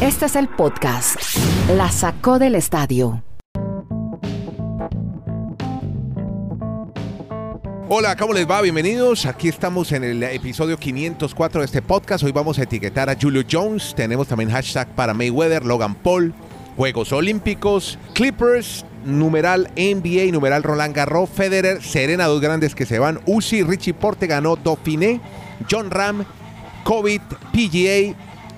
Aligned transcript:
Este 0.00 0.26
es 0.26 0.36
el 0.36 0.48
podcast. 0.48 1.16
La 1.76 1.90
sacó 1.90 2.38
del 2.38 2.54
estadio. 2.54 3.22
Hola, 7.88 8.14
¿cómo 8.16 8.32
les 8.32 8.48
va? 8.48 8.60
Bienvenidos. 8.62 9.26
Aquí 9.26 9.48
estamos 9.48 9.92
en 9.92 10.04
el 10.04 10.22
episodio 10.22 10.76
504 10.76 11.60
de 11.60 11.64
este 11.66 11.82
podcast. 11.82 12.22
Hoy 12.22 12.32
vamos 12.32 12.58
a 12.58 12.62
etiquetar 12.62 13.10
a 13.10 13.16
Julio 13.20 13.42
Jones. 13.50 13.94
Tenemos 13.96 14.28
también 14.28 14.50
hashtag 14.50 14.88
para 14.94 15.12
Mayweather, 15.12 15.64
Logan 15.64 15.94
Paul, 15.96 16.32
Juegos 16.76 17.12
Olímpicos, 17.12 17.98
Clippers, 18.14 18.84
numeral 19.04 19.70
NBA, 19.76 20.30
numeral 20.32 20.62
Roland 20.62 20.94
Garros, 20.94 21.30
Federer, 21.30 21.82
Serena, 21.82 22.26
dos 22.26 22.40
grandes 22.40 22.74
que 22.74 22.86
se 22.86 22.98
van, 22.98 23.20
Uzi, 23.26 23.62
Richie 23.62 23.94
Porte 23.94 24.26
ganó 24.26 24.56
Dauphiné, 24.56 25.20
John 25.70 25.90
Ram, 25.90 26.24
COVID, 26.84 27.20
PGA, 27.52 28.14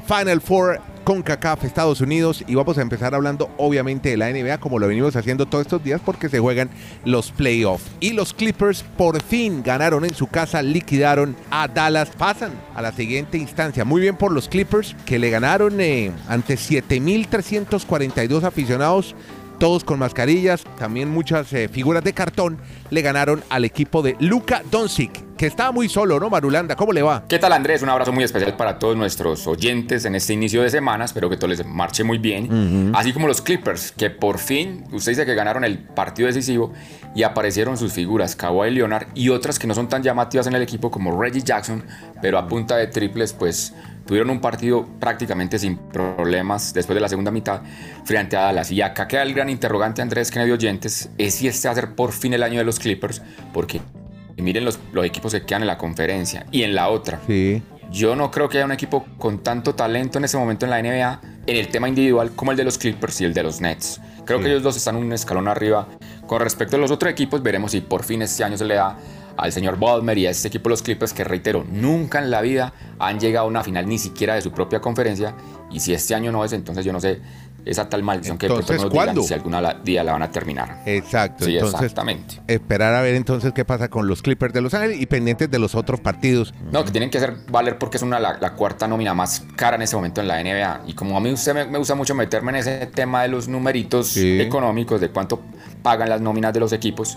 Final 0.07 0.41
Four, 0.41 0.81
CONCACAF, 1.05 1.65
Estados 1.65 2.01
Unidos 2.01 2.45
y 2.47 2.55
vamos 2.55 2.79
a 2.79 2.83
empezar 2.83 3.15
hablando 3.15 3.51
obviamente 3.57 4.11
de 4.11 4.17
la 4.17 4.31
NBA 4.31 4.59
como 4.59 4.79
lo 4.79 4.89
venimos 4.89 5.17
haciendo 5.17 5.47
todos 5.47 5.63
estos 5.63 5.83
días 5.83 6.01
porque 6.05 6.29
se 6.29 6.39
juegan 6.39 6.71
los 7.05 7.31
playoffs. 7.31 7.85
Y 8.01 8.13
los 8.13 8.33
Clippers 8.33 8.85
por 8.97 9.23
fin 9.23 9.63
ganaron 9.63 10.05
en 10.05 10.15
su 10.15 10.27
casa, 10.27 10.63
liquidaron 10.63 11.37
a 11.51 11.69
Dallas, 11.69 12.11
pasan 12.17 12.53
a 12.75 12.83
la 12.83 12.93
siguiente 12.93 13.39
instancia. 13.39 13.85
Muy 13.85 14.01
bien 14.01 14.17
por 14.17 14.33
los 14.33 14.49
Clippers 14.49 14.97
que 15.07 15.19
le 15.19 15.31
ganaron 15.31 15.81
eh, 15.81 16.13
ante 16.29 16.55
7.342 16.55 18.45
aficionados 18.45 19.15
todos 19.63 19.85
con 19.85 20.01
mascarillas, 20.01 20.65
también 20.77 21.09
muchas 21.09 21.53
eh, 21.53 21.69
figuras 21.69 22.03
de 22.03 22.13
cartón, 22.13 22.59
le 22.91 23.01
ganaron 23.01 23.45
al 23.49 23.65
equipo 23.65 24.03
de 24.03 24.17
Luka 24.19 24.61
Doncic, 24.69 25.37
que 25.37 25.47
estaba 25.47 25.71
muy 25.71 25.89
solo, 25.89 26.19
¿no, 26.19 26.29
Marulanda? 26.29 26.75
¿Cómo 26.75 26.93
le 26.93 27.01
va? 27.01 27.23
¿Qué 27.29 27.39
tal, 27.39 27.53
Andrés? 27.53 27.81
Un 27.81 27.89
abrazo 27.89 28.11
muy 28.11 28.25
especial 28.25 28.57
para 28.57 28.81
todos 28.81 28.97
nuestros 28.97 29.47
oyentes 29.47 30.05
en 30.05 30.17
este 30.17 30.33
inicio 30.33 30.63
de 30.63 30.71
semana. 30.71 31.05
Espero 31.05 31.31
que 31.31 31.37
todo 31.37 31.47
les 31.47 31.65
marche 31.65 32.03
muy 32.03 32.19
bien. 32.19 32.91
Así 32.93 33.13
como 33.13 33.29
los 33.29 33.41
Clippers, 33.41 33.93
que 33.93 34.11
por 34.11 34.39
fin, 34.39 34.85
usted 34.91 35.13
dice 35.13 35.25
que 35.25 35.37
ganaron 35.37 35.63
el 35.63 35.79
partido 35.79 36.27
decisivo 36.27 36.73
y 37.15 37.23
aparecieron 37.23 37.77
sus 37.77 37.93
figuras, 37.93 38.35
Kawhi 38.35 38.73
Leonard 38.73 39.07
y 39.15 39.29
otras 39.29 39.61
que 39.61 39.69
no 39.69 39.75
son 39.75 39.89
tan 39.89 40.03
llamativas 40.03 40.49
en 40.49 40.57
el 40.57 40.63
equipo 40.63 40.91
como 40.91 41.21
Reggie 41.21 41.43
Jackson, 41.43 41.85
pero 42.21 42.37
a 42.37 42.49
punta 42.49 42.77
de 42.77 42.89
triples, 42.89 43.33
pues 43.33 43.73
tuvieron 44.07 44.31
un 44.31 44.41
partido 44.41 44.87
prácticamente 45.01 45.59
sin 45.59 45.77
problemas 45.77 46.75
después 46.75 46.95
de 46.95 47.01
la 47.01 47.09
segunda 47.09 47.31
mitad 47.31 47.63
frente 48.05 48.37
a 48.37 48.43
Dallas. 48.43 48.71
Y 48.71 48.83
acá 48.83 49.07
queda 49.09 49.23
el 49.23 49.35
gran 49.35 49.49
interrogante, 49.49 50.03
Andrés 50.03 50.31
Kennedy 50.31 50.51
Oyentes, 50.53 51.11
es 51.19 51.35
si 51.35 51.49
este 51.49 51.69
va 51.69 51.73
a 51.73 51.75
ser 51.75 51.95
por 51.95 52.13
fin 52.13 52.33
el 52.35 52.43
año 52.43 52.59
de 52.59 52.65
los 52.65 52.79
Clippers, 52.79 53.23
porque 53.53 53.81
miren 54.37 54.65
los, 54.65 54.79
los 54.93 55.05
equipos 55.05 55.33
que 55.33 55.43
quedan 55.43 55.63
en 55.63 55.69
la 55.69 55.79
conferencia 55.79 56.47
y 56.51 56.63
en 56.63 56.75
la 56.75 56.89
otra. 56.89 57.21
Sí. 57.27 57.63
Yo 57.91 58.17
no 58.17 58.31
creo 58.31 58.49
que 58.49 58.57
haya 58.59 58.65
un 58.65 58.73
equipo 58.73 59.05
con 59.19 59.43
tanto 59.43 59.75
talento 59.75 60.17
en 60.19 60.25
ese 60.25 60.39
momento 60.39 60.65
en 60.65 60.71
la 60.71 60.81
NBA 60.83 61.21
en 61.47 61.57
el 61.57 61.69
tema 61.69 61.89
individual 61.89 62.31
como 62.35 62.51
el 62.53 62.57
de 62.57 62.65
los 62.65 62.79
Clippers 62.79 63.21
y 63.21 63.25
el 63.27 63.35
de 63.35 63.43
los 63.43 63.61
Nets. 63.61 64.01
Creo 64.25 64.39
Sí. 64.39 64.45
que 64.45 64.51
ellos 64.51 64.63
dos 64.63 64.77
están 64.77 64.97
un 64.97 65.13
escalón 65.13 65.47
arriba. 65.49 65.89
Con 66.27 66.41
respecto 66.41 66.77
a 66.77 66.79
los 66.79 66.91
otros 66.91 67.13
equipos, 67.13 67.43
veremos 67.43 67.73
si 67.73 67.81
por 67.83 68.03
fin 68.05 68.23
este 68.23 68.45
año 68.45 68.57
se 68.57 68.65
le 68.65 68.77
da 68.77 68.97
al 69.37 69.53
señor 69.53 69.79
Ballmer 69.79 70.17
y 70.19 70.27
a 70.27 70.31
este 70.31 70.49
equipo 70.49 70.69
los 70.69 70.83
Clippers 70.83 71.13
que 71.13 71.25
reitero, 71.25 71.65
nunca 71.71 72.19
en 72.19 72.31
la 72.31 72.41
vida 72.41 72.73
han 72.99 73.19
llegado 73.21 73.47
a 73.47 73.49
una 73.49 73.63
final 73.65 73.87
ni 73.89 73.99
siquiera 73.99 74.35
de 74.35 74.43
su 74.43 74.53
propia 74.53 74.81
conferencia 74.81 75.35
y 75.71 75.81
si 75.81 75.95
este 75.95 76.15
año 76.15 76.33
no 76.33 76.45
es, 76.45 76.53
entonces 76.53 76.85
yo 76.85 76.93
no 76.93 77.01
sé 77.01 77.21
esa 77.65 77.89
tal 77.89 78.03
maldición 78.03 78.39
que 78.39 78.47
de 78.47 78.55
pronto 78.55 78.73
Entonces, 78.73 78.83
nos 78.83 78.93
digan 78.93 79.07
¿cuándo? 79.07 79.23
si 79.23 79.35
alguna 79.35 79.61
la- 79.61 79.75
día 79.75 80.03
la 80.03 80.11
van 80.15 80.23
a 80.25 80.31
terminar. 80.33 80.83
Exacto. 80.85 81.45
Sí, 81.45 81.55
entonces, 81.55 81.81
exactamente. 81.81 82.41
esperar 82.49 82.93
a 82.93 83.01
ver 83.03 83.15
entonces 83.15 83.53
qué 83.53 83.65
pasa 83.65 83.89
con 83.89 84.09
los 84.09 84.21
Clippers 84.21 84.53
de 84.53 84.61
Los 84.63 84.75
Ángeles 84.75 85.01
y 85.01 85.07
pendientes 85.07 85.49
de 85.49 85.61
los 85.61 85.77
otros 85.77 86.01
partidos. 86.01 86.53
No, 86.73 86.85
que 86.85 86.91
tienen 86.91 87.09
que 87.09 87.19
hacer 87.19 87.37
valer 87.53 87.79
porque 87.79 87.99
es 87.99 88.03
una, 88.03 88.19
la, 88.19 88.37
la 88.41 88.55
cuarta 88.55 88.89
nómina 88.89 89.15
más 89.15 89.45
cara 89.55 89.77
en 89.77 89.83
ese 89.83 89.95
momento 89.95 90.21
en 90.21 90.27
la 90.27 90.43
NBA. 90.43 90.83
Y 90.89 90.95
como 90.95 91.17
a 91.17 91.21
mí 91.21 91.31
usted 91.33 91.55
me, 91.55 91.65
me 91.67 91.79
gusta 91.79 91.95
mucho 91.95 92.17
meterme 92.17 92.51
en 92.51 92.57
ese 92.57 92.87
tema 92.89 93.23
de 93.23 93.29
los 93.29 93.47
numeritos 93.47 94.09
Sí. 94.09 94.41
económicos, 94.41 95.01
de 95.01 95.11
cuánto 95.11 95.41
pagan 95.85 96.09
las 96.09 96.21
nóminas 96.21 96.53
de 96.53 96.59
los 96.59 96.73
equipos, 96.73 97.17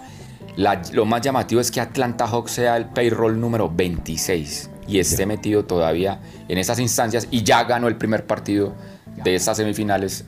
la- 0.55 0.81
lo 0.93 1.05
más 1.05 1.21
llamativo 1.21 1.61
es 1.61 1.71
que 1.71 1.81
Atlanta 1.81 2.27
Hawks 2.27 2.51
sea 2.51 2.77
el 2.77 2.85
payroll 2.85 3.39
número 3.39 3.69
26 3.69 4.69
y 4.87 4.99
esté 4.99 5.25
metido 5.25 5.65
todavía 5.65 6.19
en 6.47 6.57
esas 6.57 6.79
instancias 6.79 7.27
y 7.31 7.43
ya 7.43 7.63
ganó 7.63 7.87
el 7.87 7.95
primer 7.95 8.25
partido 8.25 8.75
de 9.23 9.35
estas 9.35 9.57
semifinales. 9.57 10.25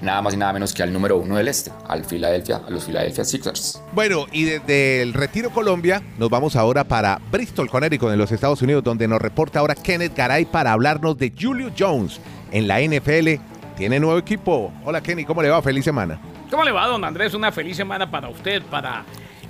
Nada 0.00 0.22
más 0.22 0.32
y 0.32 0.36
nada 0.36 0.52
menos 0.52 0.72
que 0.72 0.84
al 0.84 0.92
número 0.92 1.16
uno 1.18 1.36
del 1.36 1.48
este, 1.48 1.72
al 1.88 2.04
Philadelphia, 2.04 2.60
a 2.64 2.70
los 2.70 2.84
Philadelphia 2.84 3.24
Sixers. 3.24 3.82
Bueno, 3.92 4.26
y 4.30 4.44
desde 4.44 5.02
el 5.02 5.12
Retiro 5.12 5.50
Colombia 5.50 6.00
nos 6.18 6.30
vamos 6.30 6.54
ahora 6.54 6.84
para 6.84 7.20
Bristol, 7.32 7.68
Connecticut, 7.68 8.12
en 8.12 8.18
los 8.18 8.30
Estados 8.30 8.62
Unidos, 8.62 8.84
donde 8.84 9.08
nos 9.08 9.20
reporta 9.20 9.58
ahora 9.58 9.74
Kenneth 9.74 10.14
Garay 10.16 10.44
para 10.44 10.70
hablarnos 10.72 11.18
de 11.18 11.32
Julio 11.36 11.72
Jones 11.76 12.20
en 12.52 12.68
la 12.68 12.80
NFL. 12.80 13.40
Tiene 13.76 13.98
nuevo 13.98 14.18
equipo. 14.18 14.72
Hola 14.84 15.00
Kenny, 15.00 15.24
¿cómo 15.24 15.42
le 15.42 15.48
va? 15.50 15.60
Feliz 15.62 15.84
semana. 15.84 16.20
¿Cómo 16.48 16.62
le 16.62 16.70
va, 16.70 16.86
don 16.86 17.04
Andrés? 17.04 17.34
Una 17.34 17.50
feliz 17.50 17.76
semana 17.76 18.08
para 18.08 18.28
usted, 18.28 18.62
para 18.70 19.04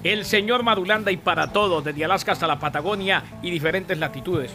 el 0.04 0.24
señor 0.24 0.62
Marulanda 0.62 1.10
y 1.10 1.16
para 1.16 1.52
todos, 1.52 1.84
desde 1.84 2.04
Alaska 2.04 2.32
hasta 2.32 2.46
la 2.46 2.58
Patagonia 2.58 3.22
y 3.42 3.50
diferentes 3.50 3.98
latitudes. 3.98 4.52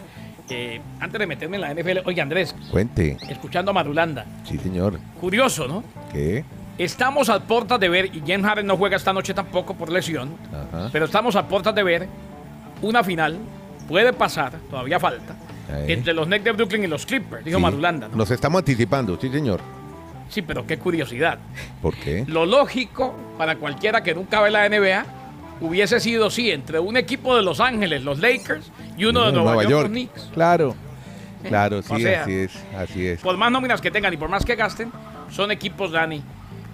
Eh, 0.50 0.80
antes 1.00 1.18
de 1.18 1.26
meterme 1.26 1.56
en 1.56 1.60
la 1.62 1.70
NFL, 1.74 1.98
oye 2.06 2.20
Andrés, 2.20 2.54
Cuente. 2.70 3.16
escuchando 3.30 3.70
a 3.70 3.74
Marulanda, 3.74 4.26
Sí, 4.44 4.58
señor. 4.58 4.98
curioso, 5.20 5.66
¿no? 5.66 5.82
¿Qué? 6.12 6.44
Estamos 6.76 7.28
a 7.30 7.40
puertas 7.40 7.78
de 7.80 7.88
ver, 7.88 8.10
y 8.14 8.20
Jen 8.26 8.42
Harden 8.42 8.66
no 8.66 8.76
juega 8.76 8.96
esta 8.96 9.12
noche 9.12 9.32
tampoco 9.32 9.74
por 9.74 9.90
lesión, 9.90 10.36
Ajá. 10.52 10.90
pero 10.92 11.06
estamos 11.06 11.34
a 11.36 11.46
puertas 11.48 11.74
de 11.74 11.82
ver 11.82 12.08
una 12.82 13.02
final, 13.02 13.38
puede 13.88 14.12
pasar, 14.12 14.52
todavía 14.68 14.98
falta, 15.00 15.34
Ahí. 15.72 15.92
entre 15.92 16.12
los 16.12 16.28
Nets 16.28 16.44
de 16.44 16.52
Brooklyn 16.52 16.84
y 16.84 16.86
los 16.88 17.06
Clippers, 17.06 17.44
dijo 17.44 17.56
Sí. 17.58 17.62
Marulanda. 17.62 18.08
¿no? 18.08 18.16
Nos 18.16 18.30
estamos 18.30 18.58
anticipando, 18.58 19.16
sí, 19.18 19.30
señor. 19.30 19.60
Sí, 20.28 20.42
pero 20.42 20.66
qué 20.66 20.78
curiosidad. 20.78 21.38
¿Por 21.80 21.94
qué? 21.94 22.24
Lo 22.26 22.44
lógico 22.44 23.14
para 23.38 23.56
cualquiera 23.56 24.02
que 24.02 24.14
nunca 24.14 24.40
ve 24.40 24.50
la 24.50 24.68
NBA 24.68 25.06
hubiese 25.66 26.00
sido, 26.00 26.30
sí, 26.30 26.50
entre 26.50 26.78
un 26.78 26.96
equipo 26.96 27.36
de 27.36 27.42
Los 27.42 27.60
Ángeles, 27.60 28.02
los 28.04 28.18
Lakers, 28.20 28.70
y 28.96 29.04
uno 29.04 29.26
de 29.26 29.32
Nueva, 29.32 29.62
York, 29.64 29.72
los 29.84 29.88
Knicks. 29.88 30.30
Claro. 30.34 30.74
Claro, 31.44 31.82
sí, 31.82 31.92
O 31.92 31.98
sea, 31.98 32.22
así 32.22 32.32
es, 32.32 32.52
así 32.74 33.06
es. 33.06 33.20
Por 33.20 33.36
más 33.36 33.52
nóminas 33.52 33.82
que 33.82 33.90
tengan 33.90 34.14
y 34.14 34.16
por 34.16 34.30
más 34.30 34.46
que 34.46 34.54
gasten, 34.54 34.90
son 35.30 35.50
equipos, 35.50 35.92
Dani, 35.92 36.22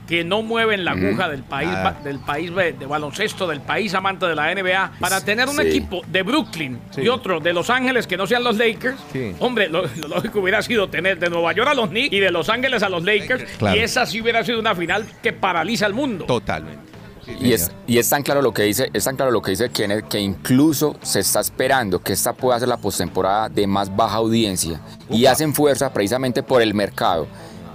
que 0.06 0.22
no 0.22 0.42
mueven 0.42 0.84
la 0.84 0.92
aguja 0.92 1.28
del 1.28 1.42
país, 1.42 1.68
ba- 1.70 1.96
del 2.04 2.20
país 2.20 2.54
de, 2.54 2.72
de 2.74 2.86
baloncesto, 2.86 3.48
del 3.48 3.60
país 3.60 3.92
amante 3.94 4.26
de 4.26 4.36
la 4.36 4.54
NBA. 4.54 4.92
Para 5.00 5.24
tener 5.24 5.48
un 5.48 5.56
Sí. 5.56 5.62
equipo 5.62 6.02
de 6.06 6.22
Brooklyn 6.22 6.78
Sí. 6.90 7.00
y 7.02 7.08
otro 7.08 7.40
de 7.40 7.52
Los 7.52 7.68
Ángeles 7.68 8.06
que 8.06 8.16
no 8.16 8.28
sean 8.28 8.44
los 8.44 8.56
Lakers, 8.58 8.96
Sí. 9.12 9.34
hombre, 9.40 9.68
lo, 9.68 9.82
lo 9.82 10.06
lógico 10.08 10.38
hubiera 10.38 10.62
sido 10.62 10.88
tener 10.88 11.18
de 11.18 11.28
Nueva 11.30 11.52
York 11.52 11.68
a 11.68 11.74
los 11.74 11.88
Knicks 11.88 12.12
y 12.14 12.20
de 12.20 12.30
Los 12.30 12.48
Ángeles 12.48 12.84
a 12.84 12.88
los 12.88 13.02
Lakers. 13.02 13.42
Claro. 13.58 13.76
Y 13.76 13.80
esa 13.80 14.06
sí 14.06 14.20
hubiera 14.20 14.44
sido 14.44 14.60
una 14.60 14.76
final 14.76 15.04
que 15.20 15.32
paraliza 15.32 15.84
al 15.86 15.94
mundo. 15.94 16.26
Totalmente. 16.26 16.89
Sí, 17.38 17.46
Y 17.46 17.52
es, 17.52 17.70
y 17.86 17.98
es 17.98 18.08
tan 18.08 18.22
claro 18.22 18.42
lo 18.42 18.52
que 18.52 18.62
dice, 18.62 18.90
es 18.92 19.04
tan 19.04 19.16
claro 19.16 19.30
lo 19.30 19.40
que 19.42 19.50
dice 19.52 19.70
Kenneth 19.70 20.08
que 20.08 20.18
incluso 20.20 20.96
se 21.02 21.20
está 21.20 21.40
esperando 21.40 22.02
que 22.02 22.12
esta 22.12 22.32
pueda 22.32 22.58
ser 22.58 22.68
la 22.68 22.76
postemporada 22.76 23.48
de 23.48 23.66
más 23.66 23.94
baja 23.94 24.16
audiencia 24.16 24.80
y 25.08 25.26
hacen 25.26 25.54
fuerza 25.54 25.92
precisamente 25.92 26.42
por 26.42 26.62
el 26.62 26.74
mercado 26.74 27.26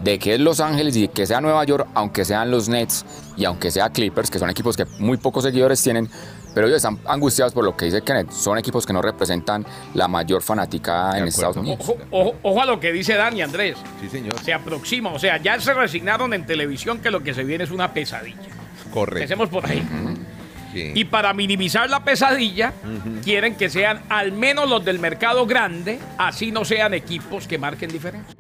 de 0.04 0.20
que 0.20 0.34
es 0.36 0.40
Los 0.40 0.60
Ángeles 0.60 0.96
y 0.98 1.08
que 1.08 1.26
sea 1.26 1.40
Nueva 1.42 1.64
York, 1.64 1.88
aunque 1.94 2.26
sean 2.26 2.52
los 2.52 2.68
Nets 2.70 3.06
y 3.38 3.46
aunque 3.46 3.72
sea 3.72 3.90
Clippers, 3.90 4.30
que 4.30 4.40
son 4.40 4.50
equipos 4.50 4.76
que 4.76 4.86
muy 5.00 5.18
pocos 5.18 5.44
seguidores 5.46 5.82
tienen, 5.82 6.10
pero 6.54 6.68
ellos 6.68 6.78
están 6.78 7.00
angustiados 7.06 7.54
por 7.54 7.64
lo 7.64 7.76
que 7.76 7.86
dice 7.86 8.02
Kenneth, 8.02 8.32
son 8.32 8.58
equipos 8.58 8.86
que 8.86 8.92
no 8.94 9.02
representan 9.02 9.66
la 9.94 10.08
mayor 10.10 10.42
fanaticada 10.42 11.14
De 11.14 11.20
en. 11.20 11.28
Estados 11.30 11.58
Unidos. 11.58 11.80
Ojo, 11.82 11.98
ojo- 12.12 12.36
ojo 12.44 12.62
a 12.62 12.66
lo 12.66 12.80
que 12.80 12.92
dice 12.92 13.16
Dani 13.16 13.42
Andrés. 13.42 13.78
Sí, 14.02 14.10
señor. 14.10 14.38
Se 14.44 14.54
aproxima, 14.54 15.12
o 15.12 15.20
sea, 15.20 15.42
ya 15.42 15.60
se 15.60 15.74
resignaron 15.74 16.34
en 16.34 16.46
televisión 16.46 17.00
que 17.00 17.10
lo 17.10 17.24
que 17.24 17.34
se 17.34 17.44
viene 17.46 17.64
es 17.64 17.72
una 17.72 17.94
pesadilla. 17.94 18.38
Correcto. 18.96 19.18
Empecemos 19.34 19.50
por 19.50 19.66
ahí. 19.70 19.84
Sí. 20.74 20.92
Y 20.96 21.06
para 21.06 21.34
minimizar 21.34 21.90
la 21.90 22.04
pesadilla, 22.04 22.74
quieren 23.24 23.56
que 23.56 23.70
sean 23.70 24.02
al 24.10 24.32
menos 24.32 24.70
los 24.70 24.84
del 24.84 25.00
mercado 25.00 25.46
grande, 25.46 26.00
así 26.18 26.52
no 26.52 26.66
sean 26.66 26.94
equipos 26.94 27.48
que 27.48 27.58
marquen 27.58 27.90
diferencia. 27.92 28.36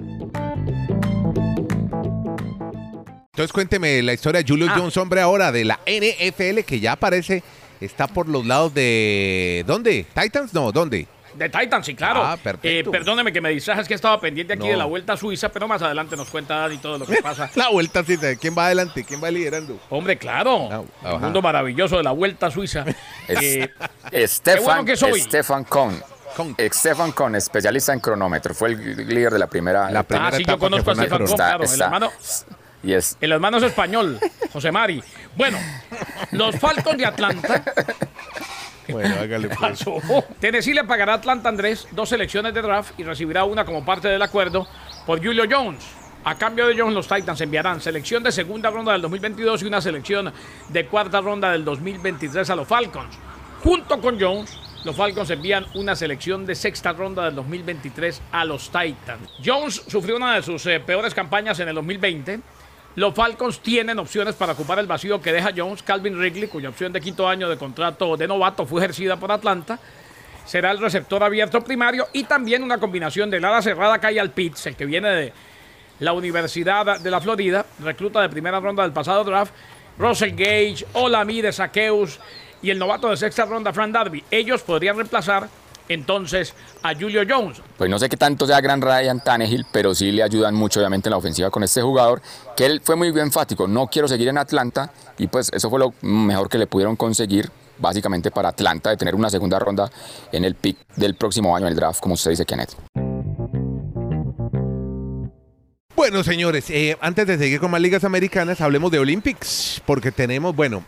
Entonces 3.28 3.52
cuénteme 3.52 4.02
la 4.02 4.13
historia 4.13 4.41
de 4.41 4.47
Julio 4.47 4.67
Ah. 4.69 4.75
Jones, 4.78 4.96
hombre, 4.97 5.19
ahora 5.22 5.52
de 5.52 5.66
la 5.66 5.79
NFL, 5.85 6.61
que 6.66 6.79
ya 6.79 6.93
aparece, 6.93 7.43
está 7.81 8.07
por 8.07 8.29
los 8.29 8.46
lados 8.46 8.73
de... 8.73 9.63
¿Dónde? 9.67 10.05
¿Titans? 10.13 10.53
No, 10.53 10.72
¿dónde? 10.72 11.07
De 11.35 11.49
Titans, 11.49 11.85
sí, 11.85 11.96
claro. 11.96 12.23
Ah, 12.23 12.37
perfecto. 12.37 12.90
Eh, 12.90 12.91
perdóneme 12.91 13.32
que 13.34 13.41
me 13.41 13.49
distrajes 13.49 13.87
que 13.87 13.93
estaba 13.93 14.20
pendiente 14.20 14.53
aquí 14.53 14.64
No. 14.64 14.70
de 14.70 14.78
la 14.78 14.85
Vuelta 14.85 15.14
a 15.14 15.17
Suiza, 15.17 15.49
pero 15.49 15.67
más 15.67 15.82
adelante 15.82 16.16
nos 16.16 16.29
cuenta 16.29 16.55
Dani 16.59 16.78
todo 16.78 16.97
lo 16.97 17.05
que 17.05 17.22
pasa. 17.22 17.49
La 17.55 17.70
vuelta, 17.70 18.03
sí, 18.03 18.17
¿quién 18.40 18.55
va 18.58 18.67
adelante? 18.67 19.03
¿Quién 19.03 19.22
va 19.23 19.29
liderando? 19.29 19.79
Hombre, 19.90 20.17
claro. 20.17 20.85
El 21.03 21.20
mundo 21.20 21.41
maravilloso 21.41 21.97
de 21.97 22.03
la 22.03 22.11
Vuelta 22.11 22.47
a 22.47 22.52
Suiza. 22.52 22.85
Es- 23.28 23.41
Eh, 23.41 23.70
Estefan, 24.11 24.64
bueno 24.64 24.85
que 24.85 24.96
soy. 24.96 25.20
Estefan 25.20 25.64
Kohn. 25.66 26.02
Kohn. 26.37 26.55
Estefan 26.58 27.11
Kohn, 27.11 27.35
especialista 27.35 27.93
en 27.93 27.99
cronómetro, 27.99 28.53
fue 28.53 28.70
el 28.70 29.08
líder 29.08 29.34
de 29.34 29.40
la 29.40 29.47
primera 29.47 29.90
La 29.90 30.03
primera 30.03 30.28
ah, 30.28 30.31
sí, 30.34 30.43
yo 30.46 30.58
conozco 30.59 30.91
a 30.91 30.96
fue 30.96 31.05
Stefan 31.05 31.22
Macron. 31.22 31.28
Kohn, 31.28 31.35
claro. 31.38 31.64
El 31.64 31.81
hermano, 31.81 32.11
Y 32.84 32.93
es 32.93 33.17
el 33.22 33.31
hermano 33.31 33.58
es 33.58 33.64
español, 33.64 34.20
José 34.53 34.72
Mari. 34.72 35.02
Bueno, 35.35 35.58
los 36.31 36.55
Falcons 36.58 36.97
de 36.97 37.05
Atlanta 37.05 37.64
Bueno, 38.95 39.15
hágale 39.19 39.49
pues. 39.49 39.83
Tennessee 40.39 40.73
le 40.73 40.85
pagará 40.85 41.13
a 41.13 41.15
Atlanta 41.17 41.49
Andrés 41.49 41.85
dos 41.91 42.07
selecciones 42.07 42.53
de 42.53 42.61
draft 42.61 42.97
y 42.97 43.03
recibirá 43.03 43.43
una 43.43 43.65
como 43.65 43.83
parte 43.83 44.07
del 44.07 44.21
acuerdo 44.21 44.65
por 45.05 45.21
Julio 45.21 45.43
Jones. 45.49 45.85
A 46.23 46.35
cambio 46.35 46.65
de 46.65 46.79
Jones, 46.79 46.95
los 46.95 47.07
Titans 47.07 47.41
enviarán 47.41 47.81
selección 47.81 48.23
de 48.23 48.31
segunda 48.31 48.69
ronda 48.69 48.93
del 48.93 49.01
2022 49.01 49.63
y 49.63 49.65
una 49.65 49.81
selección 49.81 50.31
de 50.69 50.85
cuarta 50.87 51.19
ronda 51.19 51.51
del 51.51 51.65
2023 51.65 52.49
a 52.49 52.55
los 52.55 52.67
Falcons. 52.67 53.19
Junto 53.61 53.99
con 53.99 54.17
Jones, 54.17 54.57
los 54.85 54.95
Falcons 54.95 55.29
envían 55.29 55.65
una 55.73 55.93
selección 55.95 56.45
de 56.45 56.55
sexta 56.55 56.93
ronda 56.93 57.25
del 57.25 57.35
2023 57.35 58.21
a 58.31 58.45
los 58.45 58.71
Titans. 58.71 59.29
Jones 59.43 59.83
sufrió 59.87 60.15
una 60.15 60.35
de 60.35 60.41
sus 60.41 60.65
eh, 60.67 60.79
peores 60.79 61.13
campañas 61.13 61.59
en 61.59 61.67
el 61.67 61.75
2020. 61.75 62.39
Los 62.95 63.13
Falcons 63.13 63.59
tienen 63.59 63.99
opciones 63.99 64.35
para 64.35 64.53
ocupar 64.53 64.79
el 64.79 64.87
vacío 64.87 65.21
que 65.21 65.33
deja 65.33 65.51
Jones. 65.55 65.83
Calvin 65.83 66.17
Wrigley, 66.17 66.47
cuya 66.47 66.69
opción 66.69 66.93
de 66.93 67.01
quinto 67.01 67.27
año 67.27 67.49
de 67.49 67.57
contrato 67.57 68.15
de 68.15 68.25
novato 68.25 68.65
fue 68.65 68.79
ejercida 68.79 69.17
por 69.17 69.33
Atlanta, 69.33 69.77
será 70.45 70.71
el 70.71 70.79
receptor 70.79 71.21
abierto 71.21 71.61
primario 71.61 72.07
y 72.13 72.23
también 72.23 72.63
una 72.63 72.77
combinación 72.77 73.29
de 73.29 73.37
ala 73.37 73.61
cerrada 73.61 73.99
Kyle 73.99 74.29
Pitts, 74.29 74.67
el 74.67 74.77
que 74.77 74.85
viene 74.85 75.09
de 75.09 75.33
la 75.99 76.13
Universidad 76.13 76.99
de 77.01 77.11
la 77.11 77.19
Florida, 77.19 77.65
recluta 77.79 78.21
de 78.21 78.29
primera 78.29 78.61
ronda 78.61 78.83
del 78.83 78.93
pasado 78.93 79.25
draft, 79.25 79.51
Russell 79.97 80.31
Gage, 80.31 80.85
Olami 80.93 81.41
de 81.41 81.51
Saqueus 81.51 82.19
y 82.61 82.69
el 82.69 82.79
novato 82.79 83.09
de 83.09 83.17
sexta 83.17 83.45
ronda, 83.45 83.73
Fran 83.73 83.91
Darby. 83.91 84.23
Ellos 84.31 84.61
podrían 84.61 84.95
reemplazar 84.95 85.49
entonces 85.90 86.53
a 86.84 86.93
Julio 86.93 87.22
Jones. 87.28 87.61
Pues 87.78 87.90
no 87.90 87.99
sé 87.99 88.09
qué 88.09 88.17
tanto 88.17 88.46
sea 88.47 88.61
gran 88.61 88.82
Ryan 88.82 89.23
Tannehill, 89.23 89.66
pero 89.72 89.93
sí 89.93 90.11
le 90.11 90.23
ayudan 90.23 90.55
mucho 90.55 90.79
obviamente 90.79 91.09
en 91.09 91.11
la 91.11 91.17
ofensiva 91.17 91.49
con 91.49 91.64
este 91.64 91.82
jugador, 91.82 92.22
que 92.55 92.66
él 92.66 92.82
fue 92.84 92.96
muy 92.96 93.08
enfático, 93.20 93.67
no 93.67 93.87
quiero 93.87 94.08
seguir 94.08 94.28
en 94.28 94.37
Atlanta 94.37 94.91
y 95.17 95.28
pues 95.28 95.49
eso 95.53 95.70
fue 95.70 95.79
lo 95.79 95.93
mejor 96.02 96.49
que 96.49 96.58
le 96.58 96.67
pudieron 96.67 96.96
conseguir 96.96 97.49
básicamente 97.78 98.32
para 98.32 98.49
Atlanta 98.49 98.90
de 98.90 98.97
tener 98.97 99.16
una 99.16 99.29
segunda 99.29 99.59
ronda 99.59 99.90
en 100.32 100.46
el 100.46 100.55
pick 100.55 100.78
del 100.96 101.16
próximo 101.16 101.55
año 101.55 101.66
en 101.66 101.73
el 101.73 101.76
draft, 101.76 101.99
como 101.99 102.14
usted 102.14 102.31
dice, 102.31 102.46
Kenneth. 102.46 102.76
Bueno, 105.96 106.23
señores, 106.23 106.70
eh, 106.70 106.97
antes 107.02 107.26
de 107.26 107.38
seguir 107.38 107.59
con 107.59 107.72
más 107.72 107.81
ligas 107.81 108.03
americanas, 108.03 108.61
hablemos 108.61 108.91
de 108.91 108.99
Olympics, 108.99 109.81
porque 109.85 110.11
tenemos, 110.11 110.55
bueno, 110.55 110.84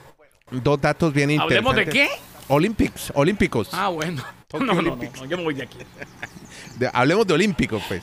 dos 0.52 0.80
datos 0.80 1.14
bien 1.14 1.32
interesantes. 1.32 1.58
¿Hablemos 1.58 1.76
de 1.76 1.92
qué? 1.92 2.10
Olympics, 2.50 3.12
olímpicos. 3.16 3.70
Ah, 3.72 3.90
bueno. 3.90 4.24
No, 4.54 4.60
no, 4.60 4.82
no, 4.82 4.96
no, 4.96 5.26
yo 5.26 5.38
me 5.38 5.44
voy 5.44 5.54
de 5.56 5.64
aquí. 5.64 5.78
De- 6.80 6.90
hablemos 6.94 7.28
de 7.28 7.34
olímpicos, 7.34 7.84
pues. 7.90 8.02